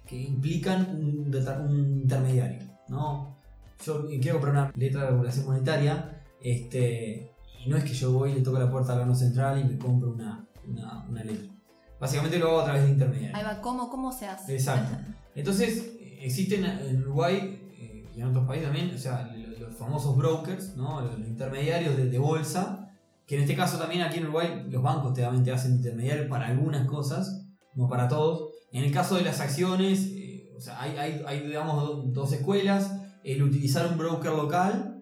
[0.06, 1.34] que implican un,
[1.68, 3.36] un intermediario, ¿no?
[3.84, 7.29] Yo quiero comprar una letra de regulación monetaria, este,
[7.64, 9.64] y no es que yo voy y le toco la puerta al Banco Central y
[9.64, 11.52] me compro una, una, una letra.
[12.00, 13.38] Básicamente lo hago a través de intermediarios.
[13.38, 14.54] ahí va cómo, cómo se hace.
[14.54, 14.96] Exacto.
[15.34, 20.16] Entonces, existen en Uruguay eh, y en otros países también, o sea, lo- los, famosos
[20.16, 21.00] brokers, ¿no?
[21.02, 22.88] los, los intermediarios de, de bolsa,
[23.26, 26.46] que en este caso también aquí en Uruguay los bancos te, te hacen intermediarios para
[26.48, 28.50] algunas cosas, no para todos.
[28.72, 32.32] En el caso de las acciones, eh, o sea, hay, hay, hay, digamos do- dos
[32.32, 32.92] escuelas,
[33.24, 34.99] el utilizar un broker local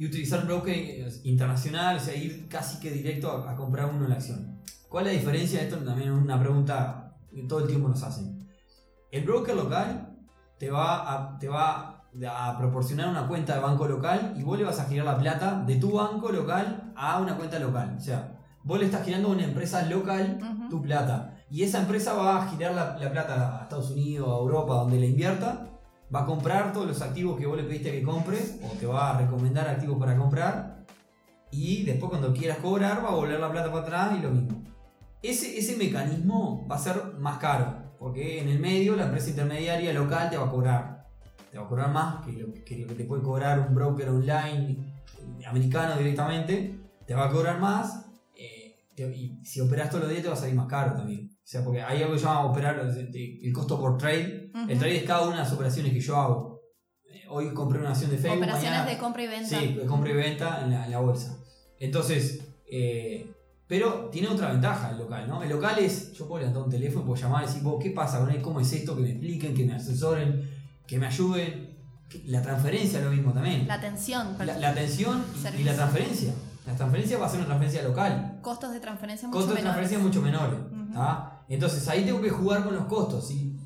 [0.00, 4.08] y utilizar broker eh, internacional, o sea, ir casi que directo a, a comprar uno
[4.08, 4.58] la acción.
[4.88, 5.60] ¿Cuál es la diferencia?
[5.60, 8.48] Esto también es una pregunta que todo el tiempo nos hacen.
[9.12, 10.16] El broker local
[10.58, 14.64] te va a, te va a proporcionar una cuenta de banco local y vos le
[14.64, 17.96] vas a girar la plata de tu banco local a una cuenta local.
[17.98, 20.38] O sea, vos le estás girando a una empresa local
[20.70, 21.34] tu plata.
[21.50, 24.98] Y esa empresa va a girar la, la plata a Estados Unidos, a Europa, donde
[24.98, 25.66] la invierta.
[26.14, 29.10] Va a comprar todos los activos que vos le pediste que compre o te va
[29.10, 30.84] a recomendar activos para comprar.
[31.52, 34.62] Y después cuando quieras cobrar va a volver la plata para atrás y lo mismo.
[35.22, 37.90] Ese, ese mecanismo va a ser más caro.
[37.98, 41.06] Porque en el medio la empresa intermediaria local te va a cobrar.
[41.50, 44.94] Te va a cobrar más que lo que, te puede cobrar un broker online
[45.38, 46.80] eh, americano directamente.
[47.06, 48.06] Te va a cobrar más.
[48.34, 51.29] eh, y si operas todos los días te va a salir más caro también.
[51.50, 54.52] O sea, porque hay algo que se llama operar el, costo por trade.
[54.54, 54.70] Ujú.
[54.70, 56.60] El trade es cada una de las operaciones que yo hago.
[57.12, 58.38] Eh, Hoy compré una acción de Facebook.
[58.38, 59.58] Operaciones mañana- de compra y venta.
[59.58, 61.36] Sí, de compra y venta en la, en la bolsa.
[61.80, 62.40] Entonces,
[62.70, 63.34] eh,
[63.66, 65.42] pero tiene otra ventaja el local, ¿no?
[65.42, 68.20] El local es, yo puedo levantar un teléfono, puedo llamar y decir, "Vos, ¿qué pasa
[68.20, 68.40] con él?
[68.40, 68.94] ¿Cómo es esto?
[68.94, 70.48] Que me expliquen, que me asesoren,
[70.86, 71.76] que me ayuden.
[72.26, 73.66] La transferencia es lo mismo también.
[73.66, 75.24] La atención, La, la atención
[75.58, 76.32] y- la transferencia.
[76.64, 78.38] La transferencia va a ser una transferencia local.
[78.40, 79.88] costos de transferencia mucho Costos de menores.
[79.90, 80.94] transferencia mucho menores.
[80.94, 81.29] ¿tá?
[81.50, 83.30] Entonces ahí tengo que jugar con los costos.
[83.30, 83.58] Y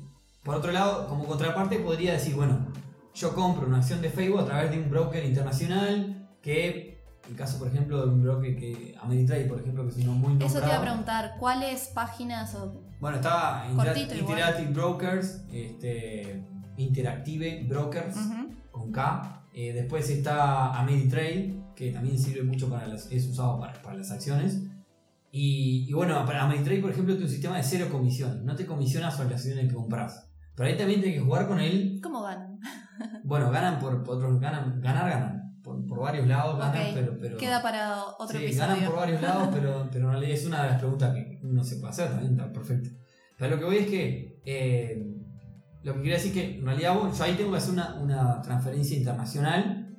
[0.43, 2.67] por otro lado, como contraparte, podría decir, bueno,
[3.13, 7.35] yo compro una acción de Facebook a través de un broker internacional que, en el
[7.37, 10.51] caso, por ejemplo, de un broker que, Ameritrade, por ejemplo, que es uno muy nombrado.
[10.51, 14.31] Eso te iba a preguntar, ¿cuáles páginas o Bueno, está Cortito Intera- igual.
[14.39, 16.43] Interactive Brokers, este,
[16.77, 18.47] Interactive Brokers Ujú.
[18.71, 19.43] con K.
[19.53, 24.11] Eh, después está Ameritrade, que también sirve mucho para las, es usado para, para las
[24.11, 24.61] acciones.
[25.37, 28.45] Y, y bueno, para Ameritrade, por ejemplo, tiene un sistema de cero comisión.
[28.45, 30.29] No te comisiona sobre las acciones que compras.
[30.55, 31.99] Pero ahí también tienes que jugar con él.
[32.01, 32.57] ¿Cómo ganan?
[33.25, 35.59] Bueno, ganan por, por otros, ganan, ganar, ganan.
[35.61, 37.37] Por, por varios lados ganan, pero, pero.
[37.37, 38.67] Queda para otro Sí, episodio.
[38.75, 41.61] ganan por varios lados, pero, pero en realidad es una de las preguntas que uno
[41.63, 42.89] se puede hacer también, está perfecto.
[43.37, 45.03] Pero lo que voy es que Eh,
[45.83, 48.95] lo que quería decir que en realidad yo ahí tengo que hacer una, una transferencia
[48.97, 49.93] internacional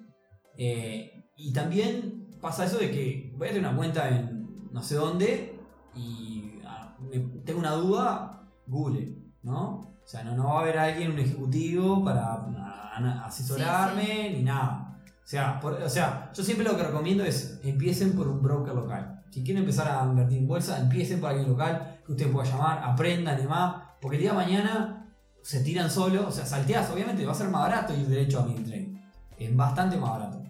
[0.56, 4.35] eh, y también pasa eso de que voy a tener una cuenta en
[4.76, 5.58] no sé dónde
[5.94, 9.60] y ah, me- tengo una duda, Google, ¿no?
[9.80, 15.00] O sea, no, no va a haber alguien, un ejecutivo para ah, asesorarme ni nada.
[15.24, 18.74] O sea, por- o sea, yo siempre lo que recomiendo es empiecen por un broker
[18.74, 19.22] local.
[19.30, 22.82] Si quieren empezar a invertir en bolsa, empiecen por alguien local que usted pueda llamar,
[22.84, 25.08] aprendan y demás, porque el día de mañana
[25.42, 28.44] se tiran solo, o sea, salteás, obviamente va a ser más barato ir derecho a
[28.46, 28.92] mi trade.
[29.38, 30.42] Es bastante más barato.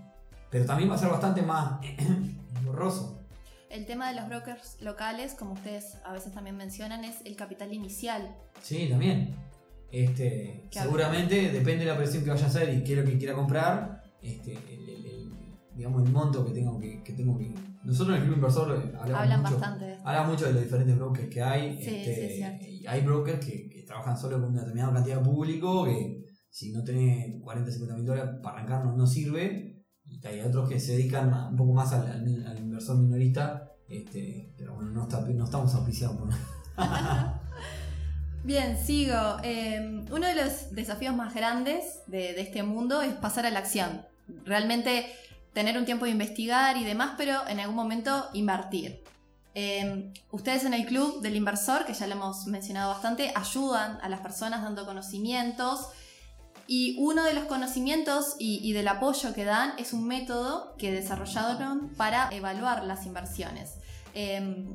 [0.51, 1.81] Pero también va a ser bastante más
[2.65, 3.16] borroso.
[3.77, 7.73] El tema de los brokers locales, como ustedes a veces también mencionan, es el capital
[7.75, 8.35] inicial.
[8.63, 9.37] Sí, también.
[9.93, 13.19] Este, seguramente depende de la presión que vaya a hacer y qué es lo que
[13.19, 15.33] quiera comprar, este, el, el- el-
[15.75, 17.53] digamos el monto que tengo que, que tengo que.
[17.85, 20.09] Nosotros en el club inversor hablamos Hablan mucho, bastante de esto.
[20.09, 21.77] habla mucho de los diferentes brokers que hay.
[21.83, 22.65] Sí, este, sí, es cierto.
[22.67, 26.73] y hay brokers que, que trabajan solo con una determinada cantidad de público, que si
[26.73, 29.75] no tenés 40, 50 mil dólares para arrancar no, no sirve.
[30.09, 34.53] Y hay otros que se dedican un poco más al, al- al inversor minorista, este,
[34.57, 36.29] pero bueno, no, estamos auspiciados por
[38.45, 39.39] Bien, sigo.
[39.43, 43.59] Eh, uno de los desafíos más grandes de, de este mundo es pasar a la
[43.59, 44.03] acción.
[44.45, 45.07] Realmente
[45.53, 49.03] tener un tiempo de investigar y demás, pero en algún momento invertir.
[49.59, 54.11] Eh, ustedes en el club del inversor, que ya lo hemos mencionado bastante, ayudan a
[54.11, 55.89] las personas dando conocimientos.
[56.69, 60.91] Y uno de los conocimientos y, y del apoyo que dan es un método que
[60.93, 63.75] desarrollaron para evaluar las inversiones.
[64.15, 64.67] Eh,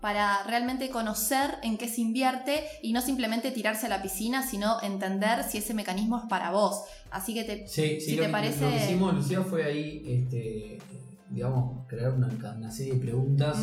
[0.00, 4.80] para realmente conocer en qué se invierte y no simplemente tirarse a la piscina, sino
[4.80, 6.84] entender si ese mecanismo es para vos.
[7.10, 7.68] Así que te...
[7.68, 10.78] Sí, sí, Si lo, te que- parece- lo que hicimos, Lucía, fue ahí, este,
[11.28, 13.58] digamos, crear una, una serie de preguntas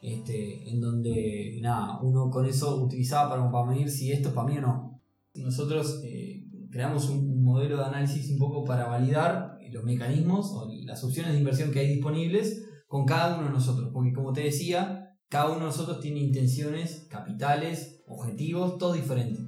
[0.00, 4.48] este, en donde, nada, uno con eso utilizaba para, para medir si esto es para
[4.48, 5.00] mí o no.
[5.34, 6.31] Nosotros eh,
[6.72, 11.38] creamos un modelo de análisis un poco para validar los mecanismos o las opciones de
[11.38, 15.60] inversión que hay disponibles con cada uno de nosotros, porque como te decía, cada uno
[15.60, 19.40] de nosotros tiene intenciones, capitales, objetivos, todo diferente.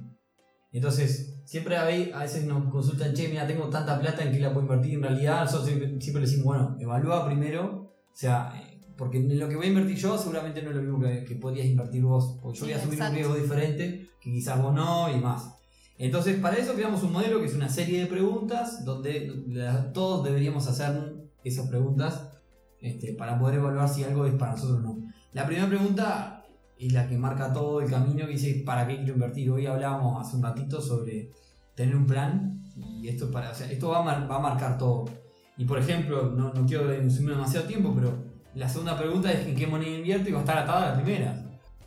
[0.71, 4.51] Entonces, siempre hay, a veces nos consultan, che, mira, tengo tanta plata en qué la
[4.51, 4.95] puedo invertir.
[4.95, 9.39] En realidad, nosotros siempre, siempre le decimos, bueno, evalúa primero, o sea, eh, porque en
[9.39, 12.03] lo que voy a invertir yo seguramente no es lo mismo que, que podrías invertir
[12.03, 13.11] vos, porque yo voy a asumir exacto.
[13.11, 15.54] un riesgo diferente que quizás vos no y más.
[15.97, 19.31] Entonces, para eso creamos un modelo que es una serie de preguntas donde
[19.93, 22.31] todos deberíamos hacer esas preguntas
[22.81, 24.97] este, para poder evaluar si algo es para nosotros o no.
[25.31, 26.43] La primera pregunta
[26.77, 29.49] es la que marca todo el camino que dice ¿para qué quiero invertir?
[29.49, 31.31] Hoy hablábamos hace un ratito sobre
[31.75, 32.61] tener un plan
[33.01, 35.05] y esto, para, o sea, esto va, a mar- va a marcar todo.
[35.57, 38.11] Y por ejemplo, no, no quiero consumir demasiado tiempo, pero
[38.53, 41.01] la segunda pregunta es en qué moneda invierto y va a estar atada a la
[41.01, 41.44] primera.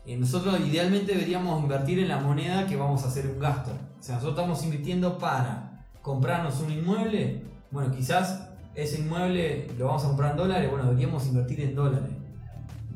[0.09, 3.73] Eh, nosotros idealmente deberíamos invertir en la moneda que vamos a hacer un gasto.
[3.73, 7.45] O sea, nosotros estamos invirtiendo para comprarnos un inmueble.
[7.71, 10.71] Bueno, quizás ese inmueble lo vamos a comprar en dólares.
[10.71, 12.09] Bueno, deberíamos invertir en dólares.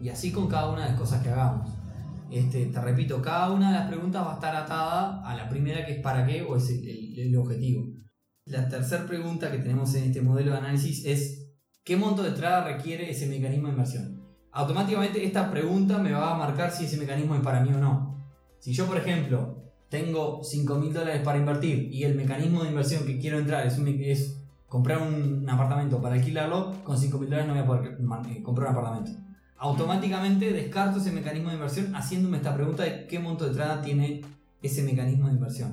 [0.01, 1.71] Y así con cada una de las cosas que hagamos.
[2.31, 5.85] Este, te repito, cada una de las preguntas va a estar atada a la primera
[5.85, 7.89] que es para qué o es el, el- objetivo.
[8.47, 11.53] La tercera pregunta que tenemos en este modelo de análisis es
[11.85, 14.22] ¿qué monto de entrada requiere ese mecanismo de inversión?
[14.53, 18.17] Automáticamente esta pregunta me va a marcar si ese mecanismo es para mí o no.
[18.59, 19.57] Si yo, por ejemplo,
[19.89, 23.79] tengo 5 mil dólares para invertir y el mecanismo de inversión que quiero entrar es,
[23.79, 24.39] un- es
[24.69, 27.99] comprar un apartamento para alquilarlo, con 5 mil dólares no voy a poder
[28.31, 29.13] eh, comprar un apartamento.
[29.59, 34.21] Automáticamente descarto ese mecanismo de inversión haciéndome esta pregunta de qué monto de entrada tiene
[34.63, 35.71] ese mecanismo de inversión.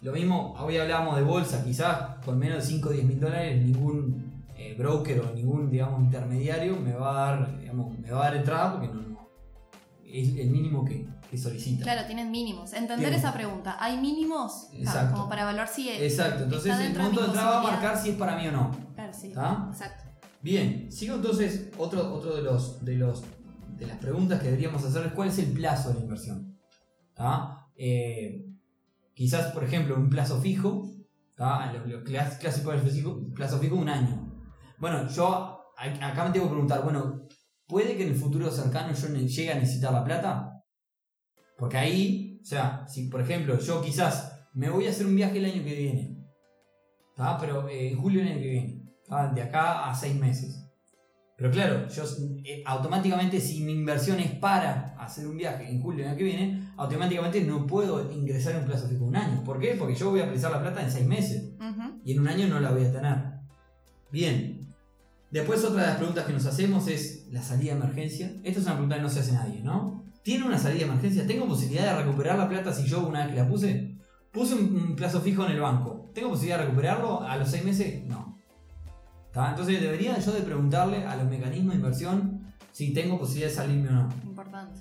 [0.00, 3.62] Lo mismo, hoy hablábamos de bolsa, quizás con menos de 5 o 10 mil dólares
[3.62, 4.31] ningún
[4.70, 8.36] eh, broker o ningún digamos, intermediario me va a dar, digamos, me va a dar
[8.36, 9.28] entrada porque no, no
[10.04, 11.84] es el mínimo que, que solicita.
[11.84, 12.72] Claro, tienen mínimos.
[12.72, 13.18] Entender Tienen.
[13.18, 13.76] esa pregunta.
[13.80, 14.68] ¿Hay mínimos?
[14.70, 15.14] Ah, Exacto.
[15.16, 16.02] como para evaluar si es.
[16.02, 18.52] Exacto, entonces está el monto de entrada va a marcar si es para mí o
[18.52, 18.70] no.
[18.94, 19.28] Claro, sí.
[19.28, 19.68] ¿Está?
[19.70, 20.04] Exacto.
[20.42, 23.22] Bien, sigo entonces otro, otro de los de los
[23.78, 26.58] de las preguntas que deberíamos hacer es cuál es el plazo de la inversión.
[27.14, 27.66] ¿Tá?
[27.76, 28.44] Eh,
[29.14, 30.90] quizás, por ejemplo, un plazo fijo,
[31.36, 31.72] ¿tá?
[31.72, 32.80] lo, lo clas- clásico del
[33.34, 34.21] plazo fijo un año.
[34.82, 37.28] Bueno, yo acá me tengo que preguntar, bueno,
[37.68, 40.60] ¿puede que en el futuro cercano yo llegue a necesitar la plata?
[41.56, 45.38] Porque ahí, o sea, si por ejemplo yo quizás me voy a hacer un viaje
[45.38, 46.26] el año que viene,
[47.14, 47.38] ¿tá?
[47.38, 49.28] pero eh, en julio del año que viene, ¿tá?
[49.28, 50.68] de acá a seis meses.
[51.36, 52.02] Pero claro, yo
[52.44, 56.24] eh, automáticamente si mi inversión es para hacer un viaje en julio del año que
[56.24, 59.44] viene, automáticamente no puedo ingresar en un plazo fijo de un año.
[59.44, 59.76] ¿Por qué?
[59.78, 61.52] Porque yo voy a precisar la plata en seis meses
[62.04, 63.32] y en un año no la voy a tener.
[64.10, 64.71] Bien.
[65.32, 68.30] Después otra de las preguntas que nos hacemos es la salida de emergencia.
[68.44, 70.04] Esta es una pregunta que no se hace nadie, ¿no?
[70.22, 71.26] ¿Tiene una salida de emergencia?
[71.26, 73.96] ¿Tengo posibilidad de recuperar la plata si yo una vez que la puse?
[74.30, 76.10] Puse un, plazo fijo en el banco.
[76.14, 78.04] ¿Tengo posibilidad de recuperarlo a los seis meses?
[78.04, 78.38] No.
[79.34, 83.88] Entonces debería yo de preguntarle a los mecanismos de inversión si tengo posibilidad de salirme
[83.88, 84.08] o no.
[84.24, 84.80] Importante.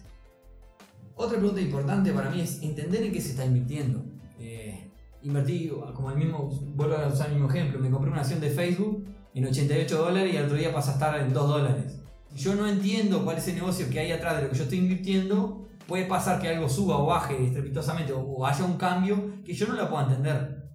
[1.16, 4.04] Otra pregunta importante para mí es entender en qué se está invirtiendo.
[4.38, 4.92] Eh,
[5.22, 8.50] invertí, como el mismo, vuelvo a usar el mismo ejemplo, me compré una acción de
[8.50, 12.00] Facebook en 88 dólares y al otro día pasa a estar en 2 dólares.
[12.36, 14.80] Yo no entiendo cuál es el negocio que hay atrás de lo que yo estoy
[14.80, 15.68] invirtiendo.
[15.88, 19.74] Puede pasar que algo suba o baje estrepitosamente o, haya un cambio que yo no
[19.74, 20.72] la pueda entender.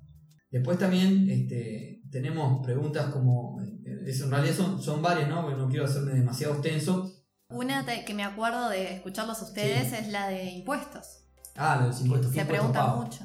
[0.51, 5.43] Después también este, tenemos preguntas como, eh, en realidad son, son varias, ¿no?
[5.43, 7.11] Porque no quiero hacerme demasiado extenso.
[7.49, 11.27] Una que me acuerdo de escucharlos a ustedes es la de impuestos.
[11.55, 12.33] Ah, los impuestos.
[12.33, 13.25] Se pregunta mucho.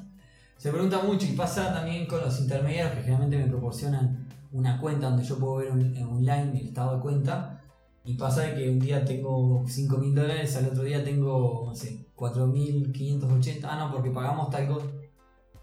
[0.57, 5.09] Se pregunta mucho y pasa también con los intermediarios que generalmente me proporcionan una cuenta
[5.09, 7.57] donde yo puedo ver online el estado de cuenta.
[8.03, 11.75] Y pasa de que un día tengo 5 mil dólares, al otro día tengo, no
[11.75, 13.59] sé, 4.580.
[13.63, 14.87] Ah, no, porque pagamos tal cosa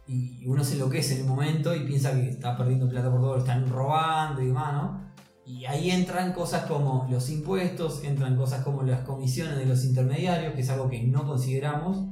[0.08, 3.34] y uno se enloquece en el momento y piensa que está perdiendo plata por todo,
[3.34, 5.08] lo están robando y demás, ¿no?
[5.44, 10.54] Y ahí entran cosas como los impuestos, entran cosas como las comisiones de los intermediarios,
[10.54, 12.06] que es algo que no consideramos.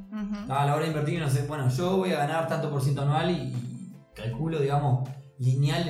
[0.48, 3.02] A la hora de invertir, no sé, bueno, yo voy a ganar tanto por ciento
[3.02, 3.52] anual y,
[4.14, 5.06] calculo, digamos,
[5.38, 5.86] lineal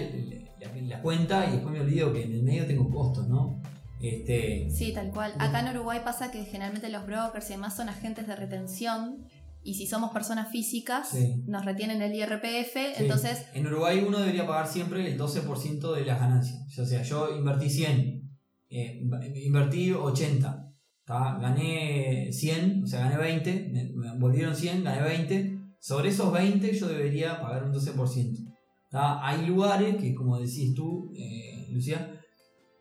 [0.82, 3.60] la, cuenta y después me olvido que en el medio tengo costos, ¿no?
[4.00, 5.32] Este, sí, tal cual.
[5.38, 9.26] Acá en Uruguay pasa que generalmente los brokers y demás son agentes de retención
[9.66, 11.12] y si somos personas físicas,
[11.46, 13.46] nos retienen el IRPF, entonces...
[13.52, 16.78] En Uruguay uno debería pagar siempre el 12% de las ganancias.
[16.78, 18.30] O sea, yo invertí 100,
[18.70, 19.02] eh,
[19.34, 20.72] invertí 80,
[21.06, 25.58] gané 100, o sea, gané 20, me, volvieron 100, gané 20.
[25.80, 28.55] Sobre esos 20 yo debería pagar un 12%.
[28.92, 32.20] Hay lugares que, como decís tú, eh, Lucía,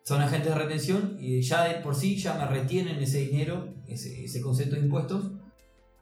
[0.03, 4.23] son agentes de retención y ya de por sí ya me retienen ese dinero, ese,
[4.23, 5.31] ese concepto de impuestos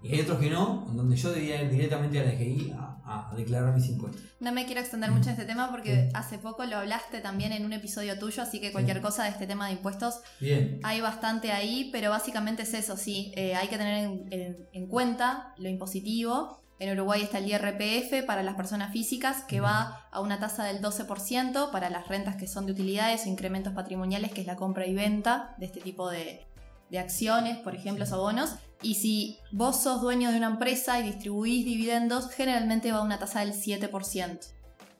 [0.03, 3.29] y hay otros que no, en donde yo debía ir directamente a la DGI a,
[3.31, 4.21] a, declarar mis impuestos.
[4.41, 7.65] No me quiero extender mucho en este tema porque hace poco lo hablaste también en
[7.65, 10.81] un episodio tuyo, así que cualquier cosa de este tema de impuestos Bien.
[10.83, 14.27] hay bastante ahí, pero básicamente es eso, sí, eh, hay que tener
[14.73, 16.61] en, cuenta lo impositivo.
[16.83, 20.81] En Uruguay está el IRPF para las personas físicas que va a una tasa del
[20.81, 24.85] 12% para las rentas que son de utilidades o incrementos patrimoniales, que es la compra
[24.85, 26.45] y venta de este tipo de,
[26.89, 28.55] de acciones, por ejemplo, o bonos.
[28.81, 33.17] Y si vos sos dueño de una empresa y distribuís dividendos, generalmente va a una
[33.17, 34.39] tasa del 7%.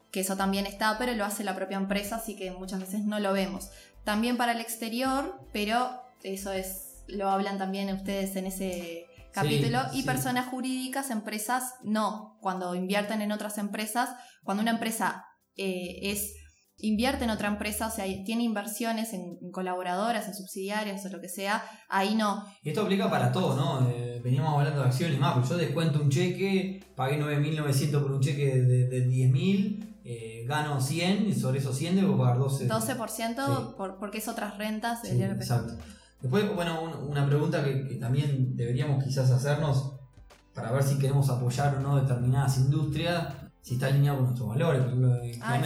[0.10, 3.20] Que eso también está, pero lo hace la propia empresa, así que muchas veces no
[3.20, 3.72] lo vemos.
[4.06, 9.80] También para el exterior, pero eso es lo hablan también ustedes en ese capítulo.
[9.94, 12.38] y personas jurídicas, empresas, no.
[12.42, 14.10] Cuando invierten en otras empresas,
[14.44, 15.26] cuando una empresa
[15.56, 16.34] eh, es
[16.78, 21.30] invierte en otra empresa, o sea, tiene inversiones en, colaboradoras, en subsidiarias o lo que
[21.30, 22.44] sea, ahí no.
[22.62, 23.90] Y esto aplica para todo, ¿no?
[23.90, 28.20] Eh, veníamos hablando de acciones más, pero yo descuento un cheque, pagué 9.900 por un
[28.20, 32.68] cheque de, 10.000, eh, gano 100 y sobre esos 100 debo pagar 12%.
[32.68, 35.78] 12% por, porque es otras rentas del Exacto.
[36.24, 39.98] Después, bueno, una pregunta que, que también deberíamos quizás hacernos
[40.56, 43.28] para ver si queremos apoyar o no determinadas industrias
[43.62, 44.82] si está alineado con nuestros valores.
[44.82, 45.62] Por ejemplo, ah,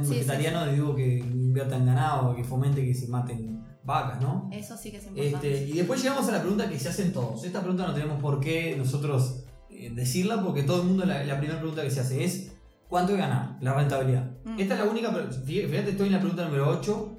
[0.00, 4.48] un vegetariano, digo que invierta en ganado, que fomente que se maten vacas, ¿no?
[4.50, 5.52] Eso sí que es importante.
[5.52, 7.44] Este, y después llegamos a la pregunta que se hacen todos.
[7.44, 11.58] Esta pregunta no tenemos por qué nosotros eh, decirla, porque todo el mundo, la, primera
[11.58, 12.52] pregunta que se hace es:
[12.88, 13.56] ¿cuánto he ganado?
[13.60, 14.30] La rentabilidad.
[14.44, 14.58] Mm.
[14.58, 15.12] Esta es la única,
[15.44, 17.16] fíjate, estoy en la pregunta número 8.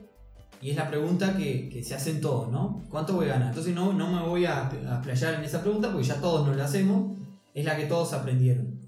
[0.66, 2.82] Y es la pregunta que, se hacen todos, ¿no?
[2.90, 3.50] ¿Cuánto voy a ganar?
[3.50, 4.68] Entonces no, no me voy a,
[5.04, 7.16] playar en esa pregunta porque ya todos nos la hacemos.
[7.54, 8.80] Es la que todos aprendieron.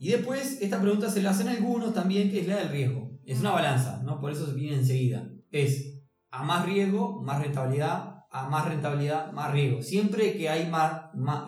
[0.00, 3.08] Y después, esta pregunta se la hacen algunos también, que es la del riesgo.
[3.24, 4.20] Es una balanza, ¿no?
[4.20, 5.30] Por eso se viene enseguida.
[5.52, 9.82] Es a más riesgo, más rentabilidad, a más rentabilidad, más riesgo.
[9.82, 11.02] Siempre que hay más,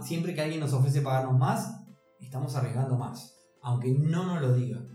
[0.07, 1.83] siempre que alguien nos ofrece pagarnos más,
[2.21, 4.87] estamos arriesgando más, aunque no nos lo diga.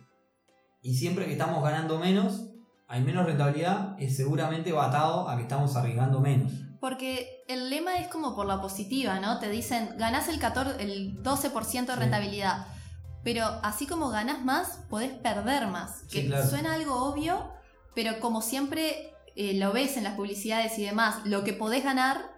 [0.81, 2.46] Y siempre que estamos ganando menos,
[2.87, 6.53] hay menos rentabilidad, es seguramente batado a que estamos arriesgando menos.
[6.79, 9.39] Porque el lema es como por la positiva, ¿no?
[9.39, 12.67] Te dicen, ganás el, 14, el 12% de rentabilidad.
[13.23, 16.03] Pero así como ganas más, podés perder más.
[16.09, 17.51] Que suena algo obvio,
[17.93, 22.31] pero como siempre eh, lo ves en las publicidades y demás, lo que podés ganar,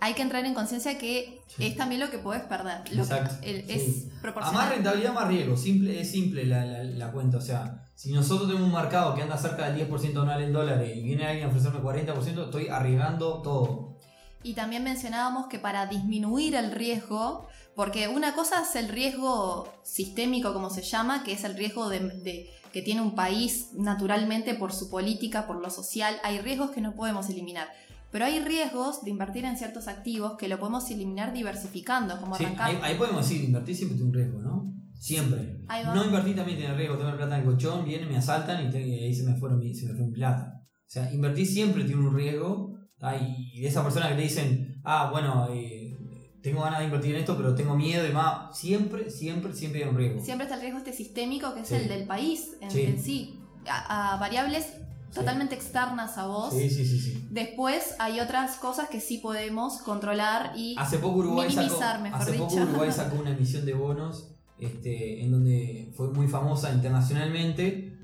[0.00, 2.82] hay que entrar en conciencia que es también lo que podés perder.
[2.92, 3.36] Exacto.
[3.42, 4.60] es proporcional.
[4.60, 5.56] A más rentabilidad, más riesgo.
[5.56, 7.38] Simple, es simple la, cuenta.
[7.38, 10.96] O sea, si nosotros tenemos un mercado que anda cerca del 10% anual en dólares
[10.96, 13.96] y viene alguien a ofrecerme 40%, estoy arriesgando todo.
[14.42, 20.52] Y también mencionábamos que para disminuir el riesgo, porque una cosa es el riesgo sistémico,
[20.52, 24.88] como se llama, que es el riesgo de, que tiene un país naturalmente por su
[24.88, 26.20] política, por lo social.
[26.22, 27.68] Hay riesgos que no podemos eliminar.
[28.16, 32.70] Pero hay riesgos de invertir en ciertos activos que lo podemos eliminar diversificando, como arrancar.
[32.70, 34.72] Ahí, ahí, podemos decir, invertir siempre tiene un riesgo, ¿no?
[34.98, 35.58] Siempre.
[35.94, 38.74] No invertir también tiene riesgo, tengo la plata en el colchón, vienen, me asaltan y,
[38.74, 40.62] ahí se me, fueron, se me fue mi plata.
[40.64, 42.78] O sea, invertir siempre tiene un riesgo
[43.20, 45.94] y de esa persona que te dicen, ah, bueno, eh,
[46.42, 49.90] tengo ganas de invertir en esto, pero tengo miedo y más, siempre, siempre, siempre hay
[49.90, 50.22] un riesgo.
[50.22, 53.38] Siempre está el riesgo este sistémico que es el del país en sí,
[53.68, 54.72] A, variables
[55.16, 56.52] totalmente externas a vos.
[56.52, 61.48] Sí, sí, sí, Después hay otras cosas que sí podemos controlar y hace poco Uruguay
[61.48, 66.28] minimizar, sacó, Hace poco Uruguay sacó una emisión de bonos este, en donde fue muy
[66.28, 67.98] famosa internacionalmente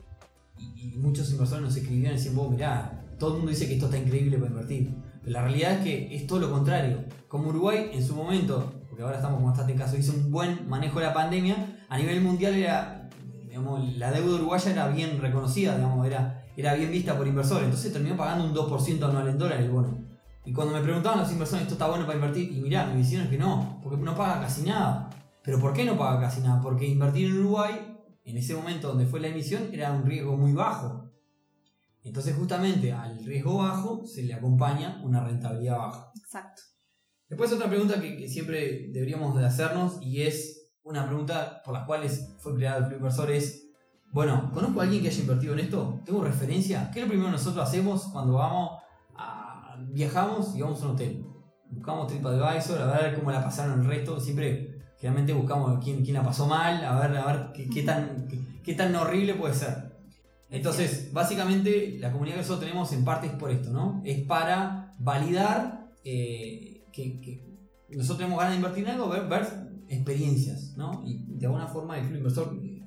[0.59, 3.87] y, muchos inversores nos escribían y decían, vos mirá, todo el mundo dice que esto
[3.87, 4.95] está increíble para invertir.
[5.21, 7.05] Pero la realidad es que es todo lo contrario.
[7.29, 10.99] Como Uruguay en su momento, porque ahora estamos como en caso, hizo un buen manejo
[10.99, 13.02] de la pandemia, a nivel mundial era,
[13.53, 17.65] digamos, la deuda uruguaya era bien reconocida, digamos, era, era bien vista por inversores.
[17.65, 20.07] Entonces terminó pagando un 2% anual en dólares el bono.
[20.47, 22.51] Y cuando me preguntaban los inversores, ¿esto está bueno para invertir?
[22.51, 25.11] Y mirá, me dijeron que no, porque no paga casi nada.
[25.45, 26.63] ¿Pero por qué no paga casi nada?
[26.63, 27.95] Porque invertir en Uruguay,
[28.25, 31.11] en ese momento donde fue la emisión, era un riesgo muy bajo.
[32.03, 36.11] Entonces justamente al riesgo bajo se le acompaña una rentabilidad baja.
[36.17, 36.63] Exacto.
[37.29, 42.09] Después otra pregunta que, siempre deberíamos de hacernos y es una pregunta por la cual
[42.39, 43.68] fue creado el Inversor es,
[44.12, 46.01] bueno, ¿conozco a alguien que haya invertido en esto?
[46.05, 46.91] ¿Tengo referencia?
[46.93, 48.83] ¿Qué es lo primero que nosotros hacemos cuando vamos
[49.89, 51.26] viajamos y vamos a un hotel?
[51.70, 54.72] Buscamos TripAdvisor, a ver cómo la pasaron el resto, siempre
[55.03, 58.28] Generalmente buscamos quién, quién la pasó mal, a ver, a ver qué, tan,
[58.62, 59.99] qué, tan horrible puede ser.
[60.49, 64.01] Entonces, básicamente, la comunidad que nosotros tenemos en parte es por esto, ¿no?
[64.05, 67.43] Es para validar eh, que,
[67.89, 71.03] nosotros tenemos ganas de invertir en algo, ver, experiencias, ¿no?
[71.05, 72.83] Y de alguna forma el club inversor eh,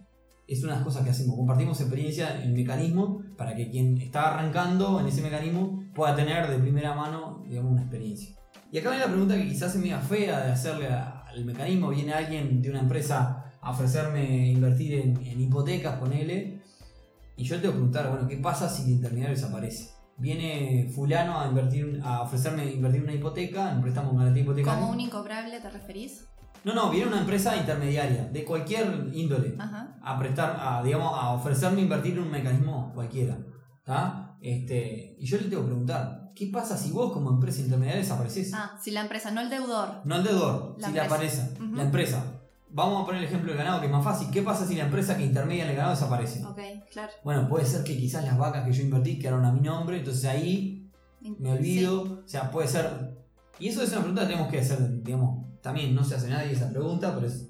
[0.47, 1.35] es una de las cosas que hacemos.
[1.35, 6.57] Compartimos experiencia en mecanismo para que quien está arrancando en ese mecanismo pueda tener de
[6.57, 8.35] primera mano, digamos, una experiencia.
[8.71, 11.89] Y acá viene la pregunta que quizás es media fea de hacerle a, el mecanismo,
[11.89, 16.61] viene alguien de una empresa a ofrecerme invertir en, en hipotecas, ponele,
[17.37, 19.89] y yo te tengo que preguntar, bueno, ¿qué pasa si el intermediario desaparece?
[20.17, 24.79] Viene fulano a invertir, a ofrecerme invertir una hipoteca, un préstamo garantía hipotecaria.
[24.79, 26.25] ¿Como un incobrable te referís?
[26.66, 31.82] No, no, viene una empresa intermediaria, de cualquier índole, a prestar, a, digamos, a ofrecerme
[31.82, 33.38] invertir en un mecanismo cualquiera.
[34.41, 38.53] Este, y yo le tengo que preguntar, ¿Qué pasa si vos como empresa intermediaria desapareces?
[38.53, 40.01] Ah, si la empresa, no el deudor.
[40.03, 41.49] No el deudor, si la empresa.
[41.74, 42.41] La empresa.
[42.70, 44.30] Vamos a poner el ejemplo del ganado que es más fácil.
[44.32, 46.43] ¿Qué pasa si la empresa que intermedia en el ganado desaparece?
[46.45, 46.59] Ok,
[46.91, 47.13] claro.
[47.24, 50.26] Bueno, puede ser que quizás las vacas que yo invertí quedaron a mi nombre, entonces
[50.26, 50.91] ahí
[51.22, 52.24] me olvido.
[52.26, 53.18] O sea, puede ser.
[53.59, 55.44] Y eso es una pregunta que tenemos que hacer, digamos.
[55.66, 57.49] También no se hace nadie esa pregunta, pero es.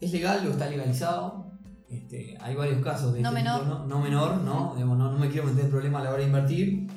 [0.00, 1.50] ¿Es legal o está legalizado?
[1.88, 3.66] Este, hay varios casos de no este menor.
[3.66, 3.86] ¿no?
[3.86, 4.74] no menor, ¿no?
[4.76, 6.88] no, no me quiero meter en problema a la hora de invertir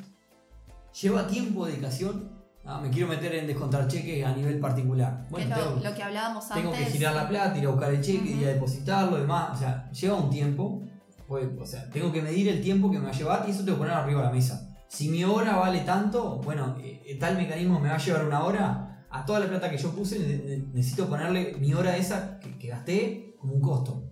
[1.01, 2.32] lleva tiempo, dedicación.
[2.66, 5.26] Ah, me quiero meter en descontar cheques a nivel particular.
[5.30, 6.64] Bueno, tengo, lo que hablábamos antes.
[6.64, 9.51] Tengo que girar la plata, ir a buscar el cheque, y ir a depositarlo, demás.
[9.54, 10.82] O sea, lleva un tiempo.
[11.28, 13.64] Pues, o sea, tengo que medir el tiempo que me va a llevar y eso
[13.64, 14.70] tengo que poner arriba de la mesa.
[14.88, 18.92] Si mi hora vale tanto, bueno, eh, tal mecanismo me va a llevar una hora,
[19.14, 23.53] a toda la plata que yo puse necesito ponerle mi hora esa que, gasté como
[23.53, 24.09] un costo.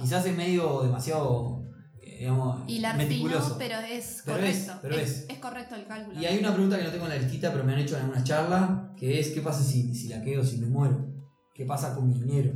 [0.00, 1.64] Quizás es medio demasiado
[2.18, 3.56] digamos, meticuloso.
[3.58, 4.88] pero es correcto.
[4.90, 6.20] Es, correcto el cálculo.
[6.20, 8.02] Y hay una pregunta que no tengo en la listita, pero me han hecho en
[8.02, 11.08] algunas charlas, que es ¿qué pasa si, si la quedo, si me muero?
[11.54, 12.52] ¿Qué pasa con mi dinero?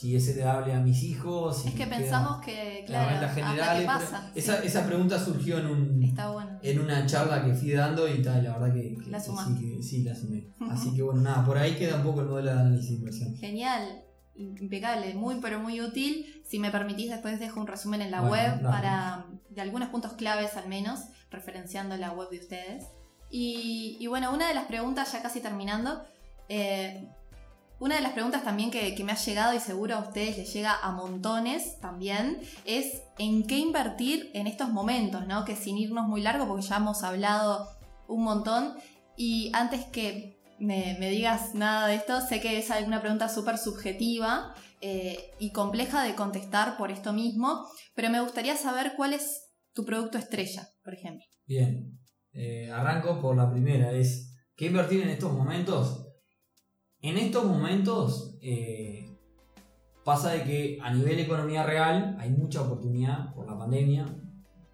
[0.00, 1.66] Si ese le hable a mis hijos.
[1.66, 4.32] es que pensamos que, claro, general, pasa.
[4.34, 6.14] Esa, esa, pregunta surgió en, un,
[6.62, 9.30] en una charla que fui dando y tal, la verdad que, la sí,
[9.60, 10.48] que, sí, la sumé.
[10.70, 13.36] Así que bueno, nada, por ahí queda un poco el modelo de análisis de inversión.
[13.36, 14.04] Genial
[14.36, 16.42] impecable, muy pero muy útil.
[16.48, 20.56] Si me permitís, después dejo un resumen en la web para de algunos puntos claves
[20.56, 22.86] al menos, referenciando la web de ustedes.
[23.30, 26.02] Y, bueno, una de las preguntas, ya casi terminando,
[26.48, 27.06] eh,
[27.80, 30.78] una de las preguntas también que, me ha llegado y seguro a ustedes les llega
[30.80, 35.44] a montones también, es en qué invertir en estos momentos, ¿no?
[35.44, 37.68] Que sin irnos muy largo, porque ya hemos hablado
[38.06, 38.74] un montón.
[39.16, 42.20] Y antes que me, digas nada de esto.
[42.20, 47.66] Sé que es una pregunta súper subjetiva eh, y compleja de contestar por esto mismo,
[47.94, 51.24] pero me gustaría saber cuál es tu producto estrella, por ejemplo.
[51.46, 51.98] Bien,
[52.32, 56.09] eh, arranco por la primera, es ¿qué invertir en estos momentos?
[57.02, 59.10] En estos momentos eh,
[60.04, 64.06] pasa de que a nivel economía real hay mucha oportunidad por la pandemia,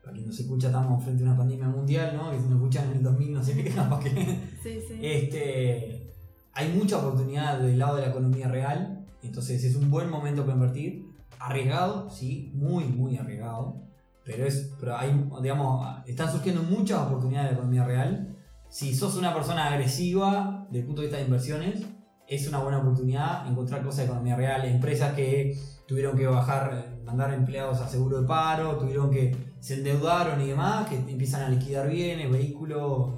[0.02, 2.30] para quien nos escucha, estamos frente a una pandemia mundial, ¿no?
[2.30, 4.10] Que si nos escuchan en el 2000, no sé qué, capaz que.
[4.62, 4.98] Sí, sí.
[5.00, 6.12] Este,
[6.52, 10.54] hay mucha oportunidad del lado de la economía real, entonces es un buen momento para
[10.54, 11.06] invertir.
[11.38, 13.82] Arriesgado, sí, muy, muy arriesgado.
[14.24, 15.12] Pero es, pero hay,
[15.42, 18.36] digamos, están surgiendo muchas oportunidades de la economía real.
[18.68, 21.86] si sos una persona agresiva desde el punto de vista de inversiones,
[22.28, 25.56] es una buena oportunidad encontrar cosas de economía real, empresas que
[25.86, 30.88] tuvieron que bajar, mandar empleados a seguro de paro, tuvieron que se endeudaron y demás,
[30.88, 33.14] que empiezan a liquidar bienes, vehículos,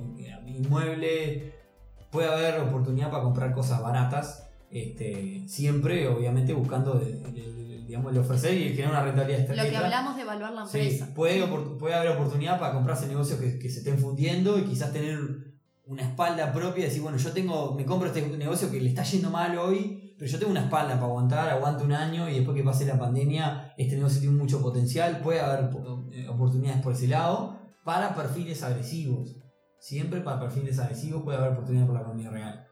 [0.47, 1.55] inmuebles.
[2.11, 7.01] Puede haber oportunidad para comprar cosas baratas, este, siempre obviamente buscando
[7.87, 11.07] digamos, el ofrecer y generar una rentabilidad Lo que hablamos de evaluar la empresa.
[11.07, 14.93] Sí, puede, puede haber oportunidad para comprarse negocios que, que se estén fundiendo y quizás
[14.93, 15.48] tener
[15.89, 19.03] una espalda propia y decir, bueno, yo tengo, me compro este negocio que le está
[19.05, 22.55] yendo mal hoy, pero yo tengo una espalda para aguantar, aguanto un año y después
[22.55, 25.71] que pase la pandemia, este negocio tiene mucho potencial, puede haber
[26.13, 29.37] eh, oportunidades por ese lado para perfiles agresivos.
[29.81, 32.67] Siempre para perfiles agresivos puede haber oportunidades por la economía real.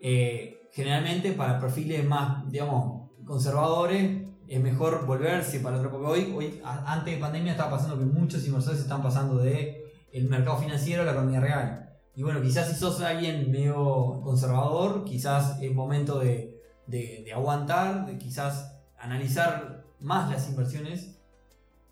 [0.00, 6.60] Eh, generalmente para perfiles más, digamos, conservadores, es mejor volverse para otro, porque hoy, hoy
[6.64, 11.04] antes de pandemia estaba pasando que muchos inversores están pasando de el mercado financiero a
[11.06, 11.87] la economía real.
[12.18, 18.18] Y bueno, quizás si sos alguien medio conservador, quizás es momento de, de, aguantar, de
[18.18, 21.16] quizás analizar más las inversiones,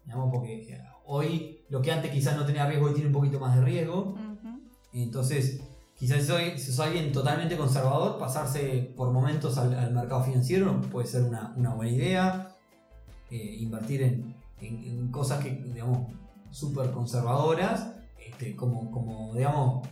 [0.04, 3.54] digamos, porque hoy lo que antes quizás no tenía riesgo hoy tiene un poquito más
[3.54, 4.16] de riesgo.
[4.92, 5.60] Entonces,
[5.94, 11.22] quizás si sos, si alguien totalmente conservador, pasarse por momentos al, mercado financiero puede ser
[11.22, 12.48] una, una buena idea.
[13.30, 16.08] Eh, invertir en, en, cosas que, digamos,
[16.50, 19.86] súper conservadoras, este, como, como, digamos,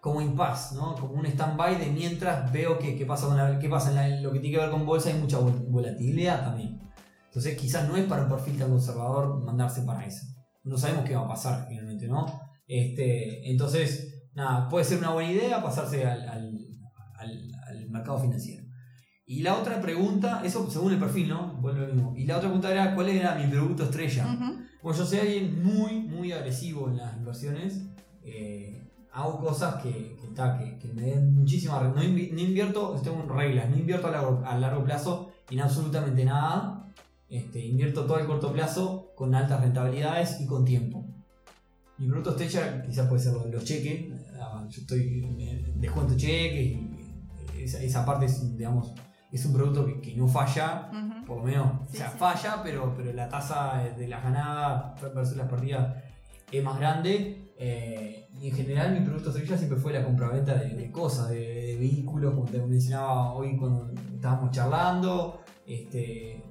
[0.00, 0.94] como impasse, ¿no?
[0.94, 4.56] Como un stand-by de mientras veo qué, pasa, con qué pasa en, lo que tiene
[4.56, 6.80] que ver con bolsa, hay mucha volatilidad también.
[7.26, 10.26] Entonces quizás no es para un perfil tan conservador mandarse para eso.
[10.64, 12.26] No sabemos qué va a pasar finalmente, ¿no?
[12.66, 18.64] Este, entonces, nada, puede ser una buena idea pasarse al, al, mercado financiero.
[19.26, 21.60] Y la otra pregunta, eso según el perfil, ¿no?
[21.60, 22.14] Vuelve lo mismo.
[22.16, 24.24] Y la otra pregunta era, ¿cuál era mi producto estrella?
[24.82, 27.82] Bueno, yo soy alguien muy, muy agresivo en las inversiones.
[28.22, 28.79] Eh,
[29.12, 31.80] hago cosas que, que, que, me den muchísima...
[31.80, 36.88] No, no invierto, tengo reglas, no invierto a largo, a largo plazo en absolutamente nada.
[37.28, 41.04] Este, invierto todo el corto plazo con altas rentabilidades y con tiempo.
[41.98, 44.06] Mi producto estrella quizás puede ser los cheques.
[44.40, 45.20] Ah, yo estoy
[45.76, 47.00] descuento cheques y
[47.58, 48.94] esa, esa, parte es, digamos,
[49.30, 50.90] es un producto que, no falla,
[51.26, 55.48] por lo menos, o sea, falla, pero, pero la tasa de las ganadas versus las
[55.48, 55.94] perdidas
[56.50, 60.70] es más grande eh, y en general mi producto estrella siempre fue la compraventa de,
[60.74, 66.42] de cosas, de, vehículos, como te mencionaba hoy cuando estábamos charlando, este,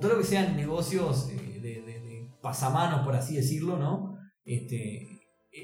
[0.00, 4.16] todo lo que sean negocios eh, de, pasamanos, por así decirlo, ¿no?
[4.44, 5.06] Este,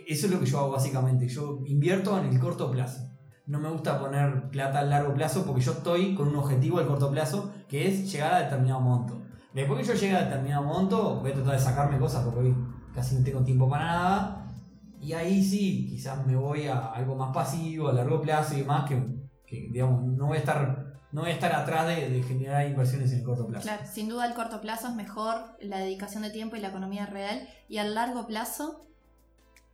[0.07, 3.11] eso es lo que yo hago básicamente, yo invierto en el corto plazo.
[3.47, 6.87] No me gusta poner plata a largo plazo porque yo estoy con un objetivo al
[6.87, 9.21] corto plazo que es llegar a determinado monto.
[9.53, 12.57] Después que yo llegue a determinado monto, voy a tratar de sacarme cosas porque hoy
[12.95, 14.46] casi no tengo tiempo para nada
[15.07, 18.91] y ahí sí, quizás me voy a algo más pasivo, a largo plazo y demás,
[19.47, 23.19] que, digamos, no voy a estar no voy a estar atrás de, generar inversiones en
[23.19, 23.63] el corto plazo.
[23.63, 27.07] Claro, sin duda el corto plazo es mejor la dedicación de tiempo y la economía
[27.07, 27.49] real.
[27.69, 28.89] ¿Y al largo plazo?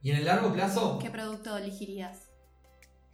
[0.02, 0.98] ¿Y en el largo plazo?
[0.98, 2.28] ¿Qué producto elegirías?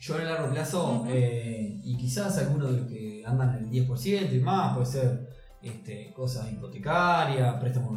[0.01, 3.71] Yo en el largo plazo, eh, y quizás algunos de los que andan en el
[3.71, 5.29] 10% y más, puede ser
[5.63, 7.91] este, cosas hipotecarias, préstamos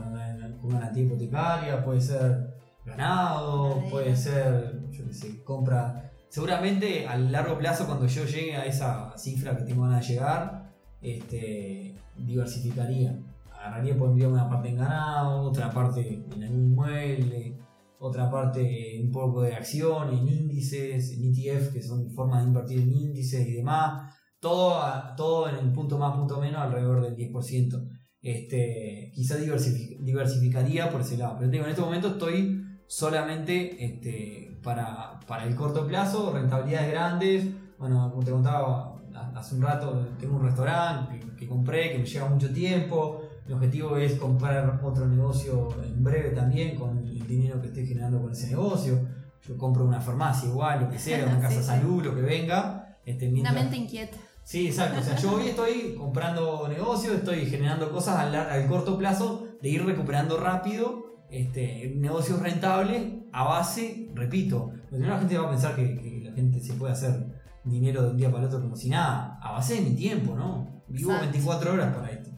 [0.61, 2.50] con garantía hipotecaria, puede ser
[2.85, 6.11] ganado, puede ser, yo qué sé, compra.
[6.29, 10.73] Seguramente a largo plazo, cuando yo llegue a esa cifra que tengo ganas de llegar,
[11.01, 13.19] este, diversificaría.
[13.51, 17.57] Agarraría, pondría una parte en ganado, otra parte en algún inmueble,
[17.99, 22.79] otra parte un poco de acción, en índices, en ETF, que son formas de invertir
[22.79, 24.15] en índices y demás.
[24.39, 24.81] Todo,
[25.15, 27.87] todo en el punto más, punto menos, alrededor del 10%.
[28.23, 31.35] Este, quizá diversificaría por ese lado.
[31.37, 32.60] Pero digo, en este momento estoy
[32.91, 37.45] solamente este, para, el corto plazo, rentabilidades grandes.
[37.77, 39.01] Bueno, como te contaba
[39.33, 43.21] hace un rato, tengo un restaurante que, compré, que me lleva mucho tiempo.
[43.47, 48.21] Mi objetivo es comprar otro negocio en breve también con el dinero que esté generando
[48.21, 48.99] con ese negocio.
[49.47, 52.97] Yo compro una farmacia igual, lo que sea, una casa de salud, lo que venga.
[53.05, 54.17] Este, Una mente inquieta.
[54.43, 54.99] Sí, exacto.
[54.99, 59.69] O sea, yo hoy estoy comprando negocios, estoy generando cosas al, al corto plazo de
[59.69, 66.21] ir recuperando rápido este, negocios rentables a base, repito, la gente va a pensar que,
[66.23, 69.39] la gente se puede hacer dinero de un día para el otro como si nada,
[69.41, 70.83] a base de mi tiempo, ¿no?
[70.87, 72.29] Vivo 24 horas para esto.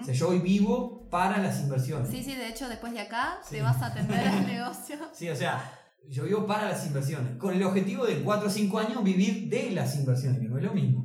[0.00, 2.08] O sea, yo hoy vivo para las inversiones.
[2.08, 4.96] Sí, sí, de hecho, después de acá te vas a atender al negocio.
[5.12, 5.70] Sí, o sea,
[6.08, 9.72] yo vivo para las inversiones, con el objetivo de 4 o 5 años vivir de
[9.72, 11.04] las inversiones, que no es lo mismo.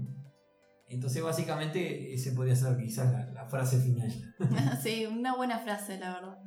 [0.87, 4.11] Entonces, básicamente, ese podría ser quizás la, la frase final.
[4.83, 6.37] sí, una buena frase, la verdad.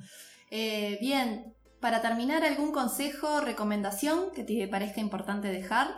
[0.56, 5.88] Eh, bien, para terminar, ¿algún consejo, recomendación que te parezca importante dejar?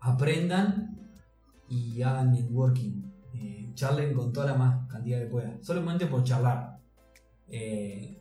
[0.00, 0.98] aprendan
[1.68, 3.04] y hagan networking.
[3.32, 5.62] Eh, charlen con toda la más cantidad que puedan.
[5.62, 6.80] Solamente por charlar.
[7.48, 8.20] Eh,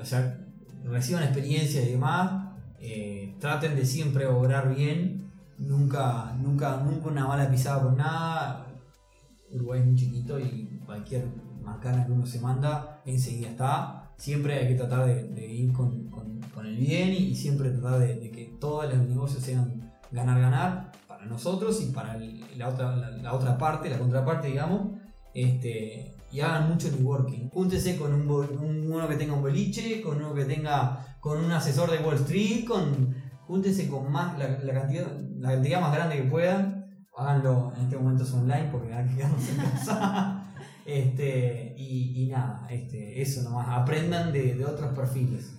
[0.00, 0.36] o sea,
[0.82, 2.56] reciban experiencias y demás.
[3.38, 5.30] traten de siempre obrar bien.
[5.58, 8.66] Nunca, nunca, nunca una mala pisada con nada.
[9.52, 11.28] Uruguay es muy chiquito y cualquier
[11.62, 14.03] macana que uno se manda enseguida está.
[14.16, 16.34] Siempre hay que tratar de, ir con, con-
[16.64, 21.92] el bien y, siempre tratar de, que todos los negocios sean ganar-ganar para nosotros y
[21.92, 24.92] para el- la, otra, la, otra parte, la contraparte, digamos.
[25.34, 27.48] Este, y hagan mucho networking.
[27.50, 28.28] Júntese con un,
[28.90, 32.66] uno que tenga un boliche, con uno que tenga con un asesor de Wall Street,
[32.66, 33.14] con,
[33.46, 35.06] júntese con más la, cantidad,
[35.38, 37.06] la cantidad más grande que puedan.
[37.16, 40.40] Háganlo en este momento online porque hay que quedarnos en casa.
[40.86, 45.52] Este, y, nada, este, eso nomás, aprendan de, de otros perfiles.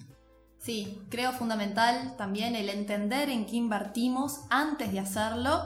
[0.66, 5.62] Sí, creo fundamental también el entender en qué invertimos antes de hacerlo.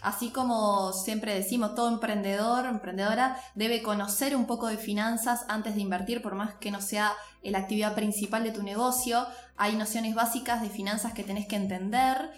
[0.00, 5.80] Así como siempre decimos, todo emprendedor, emprendedora debe conocer un poco de finanzas antes de
[5.80, 9.26] invertir, por más que no sea la actividad principal de tu negocio.
[9.56, 12.30] Hay nociones básicas de finanzas que tenés que entender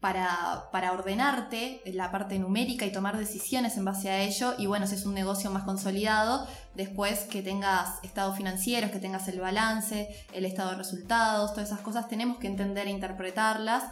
[0.00, 4.54] para, para ordenarte en la parte numérica y tomar decisiones en base a ello.
[4.58, 9.28] Y bueno, si es un negocio más consolidado, después que tengas estados financieros, que tengas
[9.28, 13.84] el balance, el estado de resultados, todas esas cosas, tenemos que entender e interpretarlas.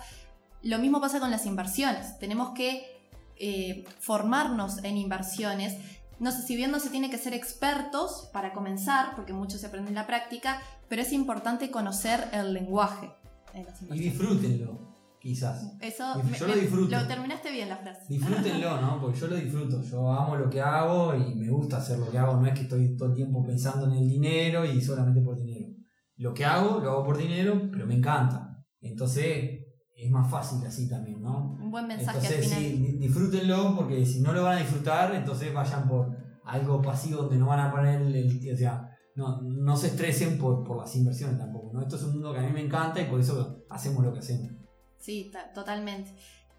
[0.62, 2.18] Lo mismo pasa con las inversiones.
[2.18, 2.86] Tenemos que
[3.36, 5.76] eh, formarnos en inversiones.
[6.18, 9.66] No sé si bien no se tiene que ser expertos para comenzar, porque mucho se
[9.66, 13.10] aprende en la práctica, pero es importante conocer el lenguaje
[13.52, 14.87] en las Y disfrútenlo,
[15.28, 15.76] quizás.
[15.80, 16.04] Eso
[16.38, 16.96] Yo lo disfruto.
[16.96, 18.00] Lo terminaste bien la frase.
[18.08, 19.00] Disfrútenlo, ¿no?
[19.00, 19.82] Porque yo lo disfruto.
[19.82, 22.36] Yo amo lo que hago y me gusta hacer lo que hago.
[22.40, 25.66] No es que estoy todo el tiempo pensando en el dinero y solamente por dinero.
[26.16, 28.56] Lo que hago, lo hago por dinero, pero me encanta.
[28.80, 29.60] Entonces
[29.94, 31.56] es más fácil así también, ¿no?
[31.60, 32.62] Un buen mensaje Entonces al final.
[32.72, 37.22] sí, di- disfrútenlo porque si no lo van a disfrutar, entonces vayan por algo pasivo
[37.22, 38.14] donde no van a poner el...
[38.14, 41.82] el- o sea, no, no se estresen por, por las inversiones tampoco, ¿no?
[41.82, 44.20] Esto es un mundo que a mí me encanta y por eso hacemos lo que
[44.20, 44.48] hacemos.
[44.98, 46.10] Sí, ta- totalmente.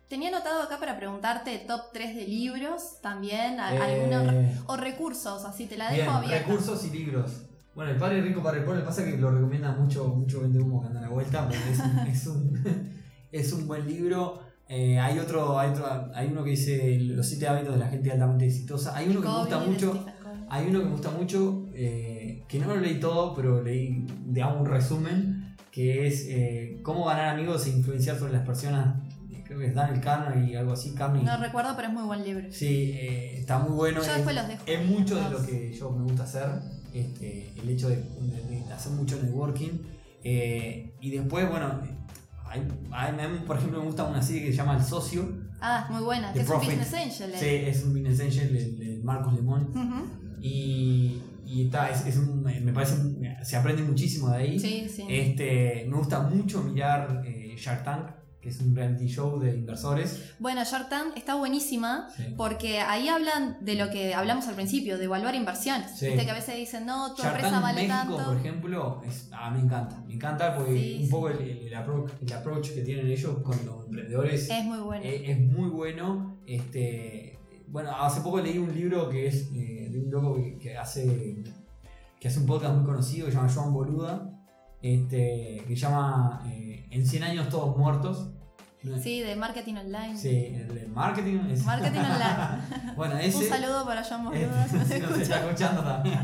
[0.08, 4.34] Tenía anotado acá para preguntarte top 3 de libros también, Eh, algunos
[4.66, 7.44] o recursos, así te la dejo Bien, recursos y libros.
[7.76, 10.88] Bueno, el padre rico, padre pobre, pasa que lo recomienda mucho, mucho vende humo que
[10.88, 12.92] anda a la vuelta, porque es un, es un,
[13.32, 14.40] es un buen libro.
[14.68, 18.12] Eh, hay otro, hay otro, hay uno que dice Los siete hábitos de la gente
[18.12, 18.96] altamente exitosa.
[18.98, 20.06] Hay uno que me gusta mucho.
[20.50, 24.62] Hay uno que me gusta mucho, eh, que no lo leí todo, pero leí, digamos,
[24.62, 25.39] un resumen,
[25.72, 28.96] que es eh, cómo ganar amigos e influenciar sobre las personas.
[29.46, 31.26] Creo que es Daniel Carnegie y algo así, Carnegie.
[31.26, 32.46] No recuerdo, pero es muy buen libro.
[32.52, 33.98] Sí, eh, está muy bueno.
[34.00, 34.64] Yo es, después los dejo.
[34.68, 36.48] es mucho de lo que yo me gusta hacer,
[36.94, 39.70] este, el hecho de, de- de hacer mucho networking.
[40.24, 41.82] eh, y después, bueno,
[42.46, 42.62] hay,
[42.92, 45.28] hay- por ejemplo, me gusta una serie que se llama El Socio.
[45.62, 47.32] Ah, muy buena, The que es un business angel.
[47.36, 47.70] Sí, eh.
[47.70, 49.72] es un business angel de, de Marcos Lemón.
[50.42, 52.96] Y, y está, es, es un- me parece,
[53.44, 54.60] se aprende muchísimo de ahí.
[54.60, 55.06] Sí, sí.
[55.10, 58.10] Este, me gusta mucho mirar eh, Shark Tank,
[58.42, 60.32] que es un reality show de inversores.
[60.40, 62.24] Bueno, Shark Tank está buenísima Sí.
[62.38, 65.92] porque ahí hablan de lo que hablamos al principio, de evaluar inversiones.
[65.98, 66.06] Sí.
[66.08, 68.32] Viste que a veces dicen, no, tu Shark empresa Tank vale México, tanto.
[68.32, 70.02] por ejemplo, es, ah, me encanta.
[70.08, 73.58] Me encanta porque Sí, un poco el, el approach, el approach que tienen ellos con
[73.66, 75.04] los emprendedores Es muy bueno.
[75.04, 76.38] es, es muy bueno.
[76.48, 80.78] Este, bueno, hace poco leí un libro que es eh, de un loco que, que
[80.78, 81.36] hace
[82.20, 84.30] que hace un podcast muy conocido que se llama Joan Boluda,
[84.82, 88.32] este, que se llama eh, En 100 años todos muertos.
[89.04, 90.18] Sí, de marketing online.
[90.18, 91.40] Sí, el de marketing.
[91.52, 92.94] es- Marketing online.
[92.96, 93.38] bueno, ese.
[93.40, 96.20] Un saludo para John Eh, Boluda, si nos está escuchando también.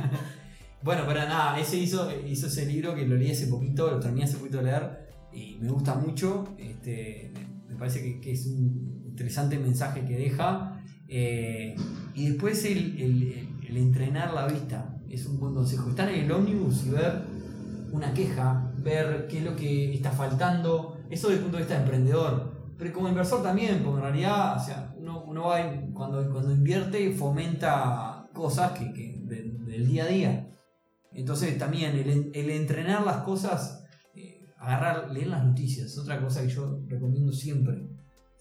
[0.81, 4.23] bueno, pero nada, ese hizo, hizo ese libro que lo leí hace poquito, lo terminé
[4.25, 6.55] hace poquito de leer y me gusta mucho.
[6.57, 10.81] Este, me- me parece que, que es un interesante mensaje que deja.
[11.09, 11.75] Eh,
[12.13, 15.89] y después el, el- el entrenar la vista es un buen consejo.
[15.89, 17.21] Estar en el ómnibus y ver
[17.91, 20.97] una queja, ver qué es lo que está faltando.
[21.09, 22.53] Eso desde el punto de vista de emprendedor.
[22.77, 27.11] Pero como inversor también, porque en realidad o sea, uno, va en- cuando, cuando invierte
[27.13, 30.51] fomenta cosas que, que de- del día a día.
[31.13, 36.41] Entonces también el, en- el entrenar las cosas, eh, agarrar, leer las noticias, otra cosa
[36.41, 37.87] que yo recomiendo siempre.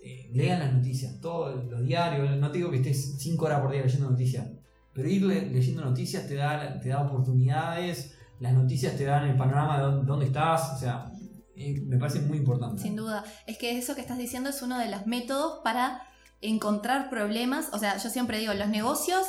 [0.03, 3.71] Eh, lean las noticias, todos los diarios, no te digo que estés 5 horas por
[3.73, 4.47] día leyendo noticias,
[4.95, 9.37] pero ir le- leyendo noticias te da, te da oportunidades, las noticias te dan el
[9.37, 11.11] panorama de dónde, estás, o sea,
[11.57, 12.83] eh, me parece muy importante.
[12.83, 13.25] Sin duda.
[13.47, 16.03] Es que eso que estás diciendo es uno de los métodos para
[16.41, 17.69] encontrar problemas.
[17.73, 19.27] O sea, yo siempre digo, los negocios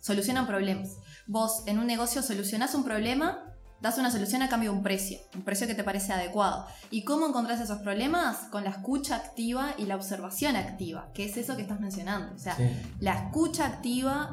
[0.00, 0.96] solucionan problemas.
[1.26, 3.44] Vos en un negocio solucionás un problema
[3.80, 6.66] das una solución a cambio de un precio, un precio que te parece adecuado.
[6.92, 8.36] ¿Y cómo encontrás esos problemas?
[8.52, 12.32] Con la escucha activa y la observación activa, que es eso que estás mencionando.
[12.34, 12.56] O sea,
[13.00, 14.30] la escucha activa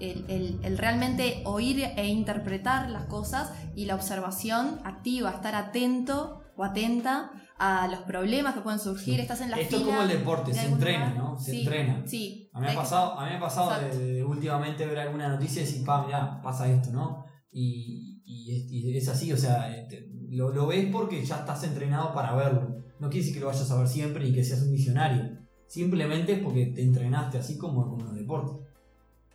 [0.00, 7.30] el, realmente oír e interpretar las cosas y la observación activa, estar atento o atenta
[7.58, 10.66] a los problemas que pueden surgir, estás en la Esto es como el deporte, se
[10.66, 11.38] entrena, ¿no?
[11.38, 12.02] Se entrena.
[12.06, 12.50] Sí.
[12.52, 15.62] A mí me ha pasado, a mí me ha pasado de, últimamente ver alguna noticia
[15.62, 17.24] y decir, pa, mirá, pasa esto, ¿no?
[17.50, 22.34] Y, y, es, así, o sea, este, lo, lo, ves porque ya estás entrenado para
[22.34, 22.76] verlo.
[23.00, 25.38] No quiere decir que lo vayas a ver siempre ni que seas un visionario.
[25.66, 28.67] Simplemente es porque te entrenaste así como con los deportes.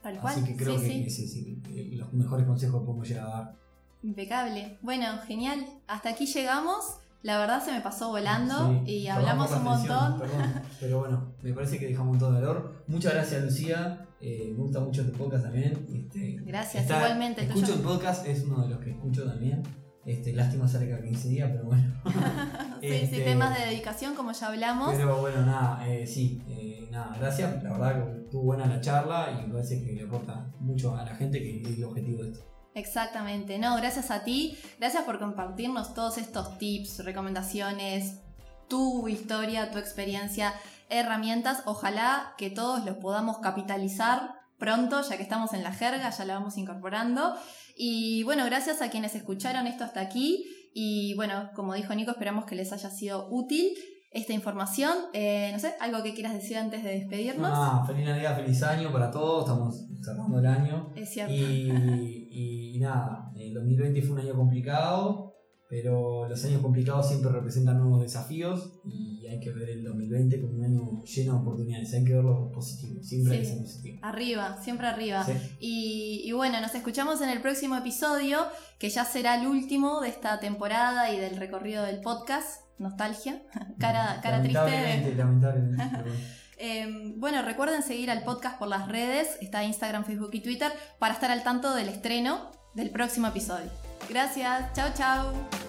[0.03, 1.61] Así que creo que sí.
[1.95, 3.55] los mejores consejos que podemos llegar a dar.
[4.03, 4.77] Impecable.
[4.81, 5.65] Bueno, genial.
[5.87, 6.97] Hasta aquí llegamos.
[7.21, 10.21] La verdad se me pasó volando y hablamos un montón.
[10.81, 12.83] pero bueno, me parece que dejamos un montón de valor.
[12.87, 14.05] Muchas gracias, Lucía.
[14.19, 15.85] Eh, me gusta mucho tu podcast también.
[15.93, 17.43] Este, gracias, igualmente.
[17.43, 19.63] Escucho el podcast, es uno de los que escucho también.
[20.05, 21.93] Este, lástima cerca de 15 días, pero bueno.
[22.81, 24.93] sí, sí, este, temas de dedicación, como ya hablamos.
[24.95, 27.63] Pero bueno, nada, eh, sí, eh, nada, gracias.
[27.63, 31.05] La verdad que estuvo buena la charla y me parece que le aporta mucho a
[31.05, 32.45] la gente que es el objetivo de esto.
[32.75, 38.19] Exactamente, no, gracias a ti, gracias por compartirnos todos estos tips, recomendaciones,
[38.67, 40.53] tu historia, tu experiencia,
[40.89, 41.61] herramientas.
[41.65, 46.33] Ojalá que todos los podamos capitalizar pronto, ya que estamos en la jerga, ya la
[46.33, 47.35] vamos incorporando.
[47.75, 50.45] Y bueno, gracias a quienes escucharon esto hasta aquí.
[50.73, 53.73] Y bueno, como dijo Nico, esperamos que les haya sido útil
[54.11, 54.93] esta información.
[55.13, 57.51] Eh, no sé, algo que quieras decir antes de despedirnos.
[57.51, 59.43] Ah, feliz Navidad, feliz año para todos.
[59.43, 60.91] Estamos cerrando el año.
[60.95, 61.33] Es cierto.
[61.33, 65.32] Y, y nada, el 2020 fue un año complicado
[65.73, 70.53] pero los años complicados siempre representan nuevos desafíos y hay que ver el 2020 como
[70.53, 73.99] un año lleno de oportunidades, hay que verlo positivo, siempre hay que ser positivo.
[74.03, 75.25] Arriba, siempre arriba.
[75.59, 78.45] Y, bueno, nos escuchamos en el próximo episodio,
[78.77, 82.61] que ya será el último de esta temporada y del recorrido del podcast.
[82.77, 83.41] Nostalgia,
[83.79, 85.15] cara, cara triste.
[85.17, 85.83] Lamentablemente,
[86.59, 91.15] em, bueno, recuerden seguir al podcast por las redes, está Instagram, Facebook y Twitter, para
[91.15, 93.71] estar al tanto del estreno del próximo episodio.
[94.07, 95.62] Gracias, chao chao.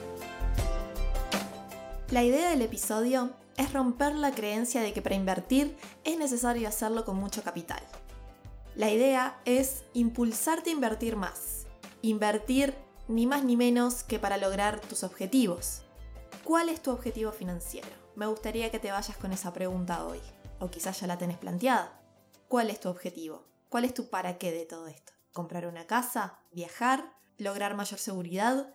[2.15, 7.05] La idea del episodio es romper la creencia de que para invertir es necesario hacerlo
[7.05, 7.83] con mucho capital.
[8.77, 11.67] La idea es impulsarte a invertir más.
[12.03, 12.73] Invertir
[13.09, 15.83] ni más ni menos que para lograr tus objetivos.
[16.45, 17.89] ¿Cuál es tu objetivo financiero?
[18.15, 20.21] Me gustaría que te vayas con esa pregunta hoy.
[20.61, 22.01] O quizás ya la tenés planteada.
[22.47, 23.45] ¿Cuál es tu objetivo?
[23.69, 25.13] ¿Cuál es tu para qué de todo esto?
[25.33, 26.39] ¿Comprar una casa?
[26.53, 27.13] ¿Viajar?
[27.39, 28.73] lograr mayor seguridad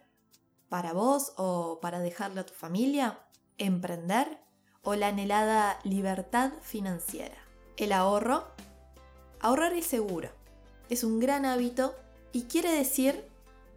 [0.68, 3.20] para vos o para dejarle a tu familia,
[3.60, 4.40] emprender
[4.82, 7.38] o la anhelada libertad financiera.
[7.78, 8.48] El ahorro.
[9.40, 10.30] Ahorrar es seguro.
[10.90, 11.96] Es un gran hábito
[12.32, 13.30] y quiere decir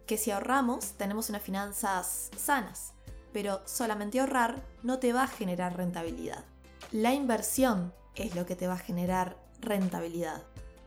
[0.07, 2.93] que si ahorramos tenemos unas finanzas sanas,
[3.31, 6.43] pero solamente ahorrar no te va a generar rentabilidad.
[6.91, 10.43] La inversión es lo que te va a generar rentabilidad,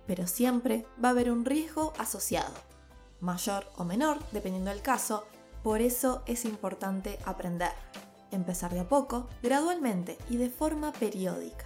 [0.06, 2.52] pero siempre va a haber un riesgo asociado
[3.20, 5.26] mayor o menor, dependiendo del caso,
[5.62, 7.72] por eso es importante aprender.
[8.30, 11.64] Empezar de a poco, gradualmente y de forma periódica,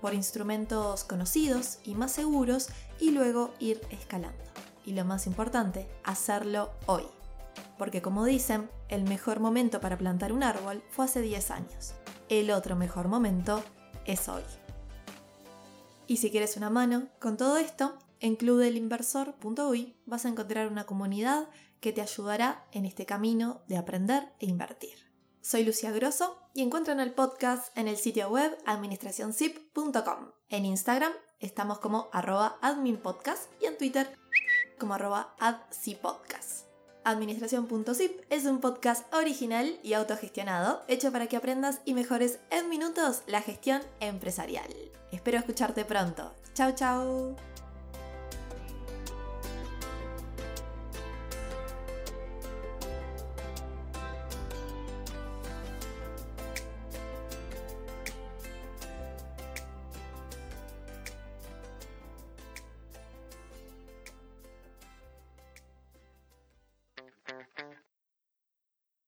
[0.00, 2.68] por instrumentos conocidos y más seguros
[3.00, 4.44] y luego ir escalando.
[4.84, 7.04] Y lo más importante, hacerlo hoy.
[7.76, 11.94] Porque como dicen, el mejor momento para plantar un árbol fue hace 10 años.
[12.28, 13.62] El otro mejor momento
[14.04, 14.42] es hoy.
[16.06, 21.48] Y si quieres una mano con todo esto, en clubdelinversor.uy vas a encontrar una comunidad
[21.80, 25.07] que te ayudará en este camino de aprender e invertir.
[25.40, 30.32] Soy Lucia Grosso y encuentran el podcast en el sitio web administracionzip.com.
[30.48, 34.16] En Instagram estamos como arroba adminpodcast y en Twitter
[34.78, 36.66] como arroba adcpodcast.
[37.04, 43.22] Administración.zip es un podcast original y autogestionado hecho para que aprendas y mejores en minutos
[43.26, 44.68] la gestión empresarial.
[45.10, 46.34] Espero escucharte pronto.
[46.54, 47.57] Chao, chao.